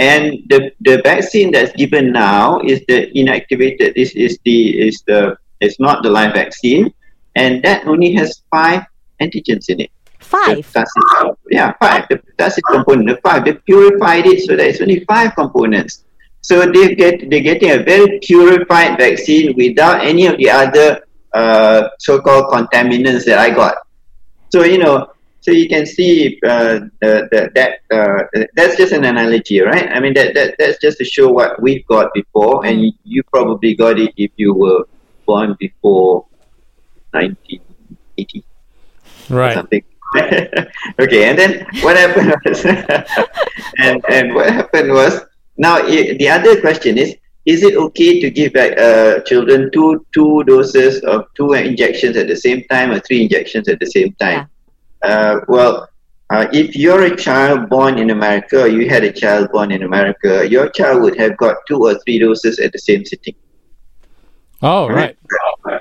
And 0.00 0.48
the, 0.48 0.72
the 0.80 1.02
vaccine 1.04 1.52
that's 1.52 1.72
given 1.72 2.10
now 2.10 2.60
is 2.60 2.80
the 2.88 3.12
inactivated. 3.12 3.94
This 3.94 4.12
is 4.12 4.38
the 4.44 4.88
is 4.88 5.04
the 5.06 5.36
it's 5.60 5.78
not 5.78 6.02
the 6.02 6.08
live 6.08 6.32
vaccine, 6.32 6.94
and 7.36 7.62
that 7.64 7.86
only 7.86 8.14
has 8.14 8.40
five 8.50 8.84
antigens 9.20 9.68
in 9.68 9.80
it. 9.80 9.90
Five. 10.18 10.64
Pertussis- 10.72 11.36
yeah, 11.50 11.74
five. 11.78 12.06
The 12.08 12.16
pertussis 12.16 12.64
component, 12.66 13.08
the 13.08 13.16
five. 13.20 13.44
They 13.44 13.52
purified 13.52 14.24
it 14.24 14.40
so 14.46 14.56
that 14.56 14.66
it's 14.66 14.80
only 14.80 15.04
five 15.04 15.34
components. 15.34 16.04
So 16.40 16.64
they 16.64 16.94
get 16.94 17.28
they're 17.28 17.44
getting 17.44 17.70
a 17.70 17.82
very 17.84 18.18
purified 18.20 18.96
vaccine 18.96 19.54
without 19.54 20.00
any 20.00 20.26
of 20.26 20.38
the 20.38 20.48
other 20.48 21.04
uh, 21.34 21.88
so-called 21.98 22.50
contaminants 22.50 23.26
that 23.26 23.38
I 23.38 23.50
got. 23.50 23.76
So 24.48 24.64
you 24.64 24.78
know, 24.78 25.12
so 25.40 25.50
you 25.52 25.68
can 25.68 25.86
see 25.86 26.38
uh, 26.46 26.80
the, 27.00 27.28
the, 27.32 27.50
that 27.54 27.78
uh, 27.90 28.24
that's 28.56 28.76
just 28.76 28.92
an 28.92 29.04
analogy, 29.04 29.60
right? 29.60 29.88
I 29.90 30.00
mean 30.00 30.14
that, 30.14 30.34
that 30.34 30.54
that's 30.58 30.78
just 30.80 30.98
to 30.98 31.04
show 31.04 31.28
what 31.30 31.60
we've 31.62 31.86
got 31.86 32.12
before, 32.14 32.64
and 32.66 32.82
you, 32.84 32.92
you 33.04 33.22
probably 33.32 33.74
got 33.74 33.98
it 33.98 34.12
if 34.16 34.30
you 34.36 34.54
were 34.54 34.84
born 35.26 35.56
before 35.58 36.26
1980 37.12 38.44
or 39.30 39.36
Right. 39.36 39.54
something. 39.54 39.82
okay, 41.00 41.24
and 41.30 41.38
then 41.38 41.66
what 41.82 41.96
happened 41.96 42.34
was, 42.44 42.64
and 43.78 44.02
and 44.10 44.34
what 44.34 44.50
happened 44.52 44.90
was 44.92 45.20
now 45.56 45.76
i- 45.76 46.16
the 46.18 46.28
other 46.28 46.60
question 46.60 46.98
is: 46.98 47.14
Is 47.46 47.62
it 47.62 47.76
okay 47.76 48.20
to 48.20 48.28
give 48.30 48.52
back 48.52 48.76
uh, 48.76 49.20
children 49.20 49.70
two 49.72 50.04
two 50.12 50.42
doses 50.44 51.00
of 51.04 51.26
two 51.36 51.52
injections 51.52 52.16
at 52.16 52.26
the 52.26 52.36
same 52.36 52.64
time 52.68 52.90
or 52.90 52.98
three 53.00 53.22
injections 53.22 53.68
at 53.68 53.78
the 53.78 53.86
same 53.86 54.12
time? 54.18 54.49
Uh, 55.02 55.40
well, 55.48 55.88
uh, 56.30 56.46
if 56.52 56.76
you're 56.76 57.04
a 57.04 57.16
child 57.16 57.68
born 57.68 57.98
in 57.98 58.10
America 58.10 58.62
or 58.62 58.68
you 58.68 58.88
had 58.88 59.02
a 59.02 59.12
child 59.12 59.50
born 59.52 59.72
in 59.72 59.82
America, 59.82 60.48
your 60.48 60.68
child 60.70 61.02
would 61.02 61.18
have 61.18 61.36
got 61.36 61.56
two 61.66 61.78
or 61.84 61.98
three 62.00 62.18
doses 62.18 62.58
at 62.58 62.72
the 62.72 62.78
same 62.78 63.04
sitting. 63.04 63.34
Oh, 64.62 64.88
right. 64.88 65.16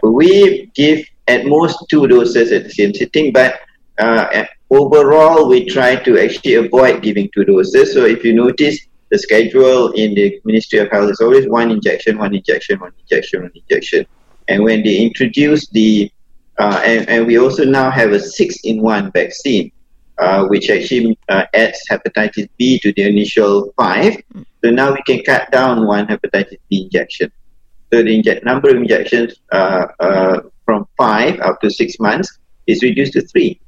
We 0.04 0.72
give 0.74 1.06
at 1.28 1.46
most 1.46 1.78
two 1.90 2.08
doses 2.08 2.52
at 2.52 2.64
the 2.64 2.70
same 2.70 2.94
sitting, 2.94 3.32
but 3.32 3.60
uh, 4.00 4.46
overall, 4.70 5.48
we 5.48 5.66
try 5.66 5.98
to 5.98 6.18
actually 6.18 6.56
avoid 6.56 7.04
giving 7.04 7.30
two 7.34 7.44
doses. 7.44 7.94
So 7.94 8.06
if 8.06 8.24
you 8.24 8.34
notice, 8.34 8.80
the 9.10 9.18
schedule 9.18 9.92
in 9.92 10.14
the 10.14 10.40
Ministry 10.46 10.80
of 10.80 10.90
Health 10.92 11.12
is 11.12 11.20
always 11.20 11.48
one 11.48 11.72
injection, 11.72 12.18
one 12.18 12.34
injection, 12.34 12.80
one 12.80 12.94
injection, 13.00 13.42
one 13.42 13.52
injection. 13.56 14.06
And 14.48 14.64
when 14.64 14.84
they 14.84 14.98
introduce 14.98 15.68
the, 15.70 16.12
uh, 16.60 16.82
and, 16.86 17.08
and 17.10 17.26
we 17.26 17.40
also 17.40 17.64
now 17.64 17.90
have 17.90 18.12
a 18.12 18.20
six-in-one 18.20 19.12
vaccine, 19.14 19.72
uh, 20.18 20.46
which 20.48 20.70
actually 20.70 21.18
uh, 21.30 21.46
adds 21.54 21.80
hepatitis 21.90 22.50
B 22.58 22.78
to 22.80 22.92
the 22.94 23.04
initial 23.04 23.74
five. 23.78 24.22
So 24.64 24.70
now 24.70 24.92
we 24.92 25.02
can 25.04 25.24
cut 25.24 25.50
down 25.52 25.88
one 25.88 26.06
hepatitis 26.08 26.58
B 26.70 26.84
injection. 26.84 27.32
So 27.92 28.04
the 28.04 28.14
inject, 28.14 28.44
number 28.44 28.70
of 28.70 28.76
injections 28.76 29.36
uh, 29.52 29.88
uh, 30.00 30.42
from 30.66 30.86
five 30.98 31.40
up 31.40 31.62
to 31.62 31.72
six 31.72 31.98
months 32.00 32.38
is 32.68 32.84
reduced 32.84 33.14
to 33.14 33.22
three. 33.22 33.60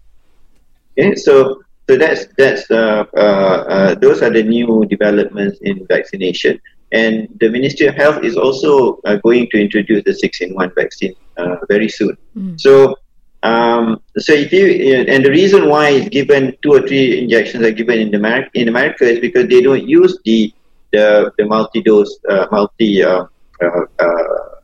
Okay, 1.00 1.16
so 1.16 1.64
so 1.90 1.98
that's 1.98 2.28
that's 2.38 2.68
those 2.68 4.22
are 4.22 4.30
the 4.30 4.44
new 4.44 4.86
developments 4.86 5.58
in 5.62 5.88
vaccination, 5.88 6.60
and 6.92 7.28
the 7.40 7.50
Ministry 7.50 7.88
of 7.88 7.96
Health 7.96 8.24
is 8.24 8.36
also 8.36 9.00
uh, 9.06 9.16
going 9.18 9.48
to 9.52 9.62
introduce 9.62 10.04
the 10.04 10.14
six-in-one 10.14 10.72
vaccine 10.76 11.16
uh, 11.38 11.58
very 11.68 11.90
soon. 11.90 12.18
So. 12.58 12.96
Um, 13.44 14.04
so 14.20 14.34
if 14.34 14.54
you 14.54 14.68
and 15.08 15.26
the 15.26 15.32
reason 15.32 15.68
why 15.68 15.90
it's 15.90 16.10
given 16.10 16.56
two 16.62 16.74
or 16.76 16.82
three 16.88 17.24
injections 17.24 17.66
are 17.66 17.72
given 17.72 17.98
in 17.98 18.14
America 18.14 18.52
in 18.54 18.68
America 18.68 19.04
is 19.04 19.20
because 19.20 19.48
they 19.48 19.62
don't 19.64 19.88
use 19.88 20.16
the 20.26 20.54
the, 20.92 21.32
the 21.40 21.46
multi 21.46 21.82
dose 21.82 22.20
uh, 22.30 22.46
multi 22.52 23.04
uh, 23.04 23.26
uh, 23.62 23.68
uh, 24.00 24.06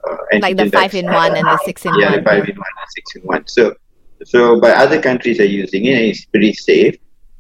uh, 0.10 0.18
Like 0.42 0.58
the 0.58 0.70
five 0.70 0.94
in 0.94 1.06
one 1.06 1.36
and 1.36 1.46
the 1.46 1.58
six 1.66 1.86
in 1.86 1.94
yeah, 2.00 2.12
one. 2.12 2.18
the 2.20 2.24
five 2.24 2.50
in 2.50 2.56
one 2.56 2.74
and 2.82 2.90
six 2.90 3.16
in 3.16 3.22
one. 3.24 3.48
So, 3.48 3.76
so 4.26 4.60
but 4.60 4.76
other 4.76 5.02
countries 5.02 5.40
are 5.40 5.46
using 5.46 5.86
it, 5.86 5.94
and 5.94 6.06
it's 6.06 6.26
pretty 6.26 6.54
safe. 6.54 6.96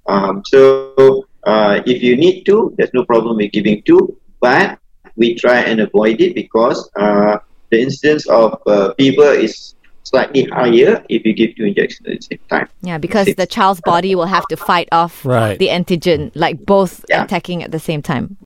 Um, 0.08 0.41
so, 0.45 1.26
uh, 1.43 1.82
if 1.86 2.02
you 2.02 2.15
need 2.15 2.43
to, 2.45 2.73
there's 2.78 2.93
no 2.93 3.04
problem 3.06 3.38
with 3.38 3.52
giving 3.52 3.82
two, 3.84 4.17
but 4.39 4.80
we 5.15 5.36
try 5.36 5.60
and 5.62 5.80
avoid 5.80 6.21
it 6.21 6.36
because 6.36 6.89
uh, 6.95 7.38
the 7.71 7.82
incidence 7.82 8.28
of 8.28 8.60
uh, 8.67 8.93
fever 8.97 9.32
is 9.34 9.76
slightly 10.04 10.43
higher 10.45 11.04
if 11.10 11.26
you 11.26 11.34
give 11.34 11.56
two 11.56 11.65
injections 11.65 12.08
at 12.08 12.19
the 12.19 12.21
same 12.21 12.39
time. 12.50 12.67
Yeah, 12.82 12.97
because 12.97 13.28
the 13.36 13.45
child's 13.45 13.82
body 13.82 14.15
will 14.15 14.26
have 14.26 14.47
to 14.47 14.56
fight 14.58 14.88
off 14.91 15.26
Right. 15.26 15.58
the 15.60 15.67
antigen, 15.67 16.32
like 16.36 16.65
both 16.65 17.04
Yeah. 17.10 17.23
attacking 17.23 17.63
at 17.63 17.71
the 17.71 17.80
same 17.80 18.02
time. 18.02 18.36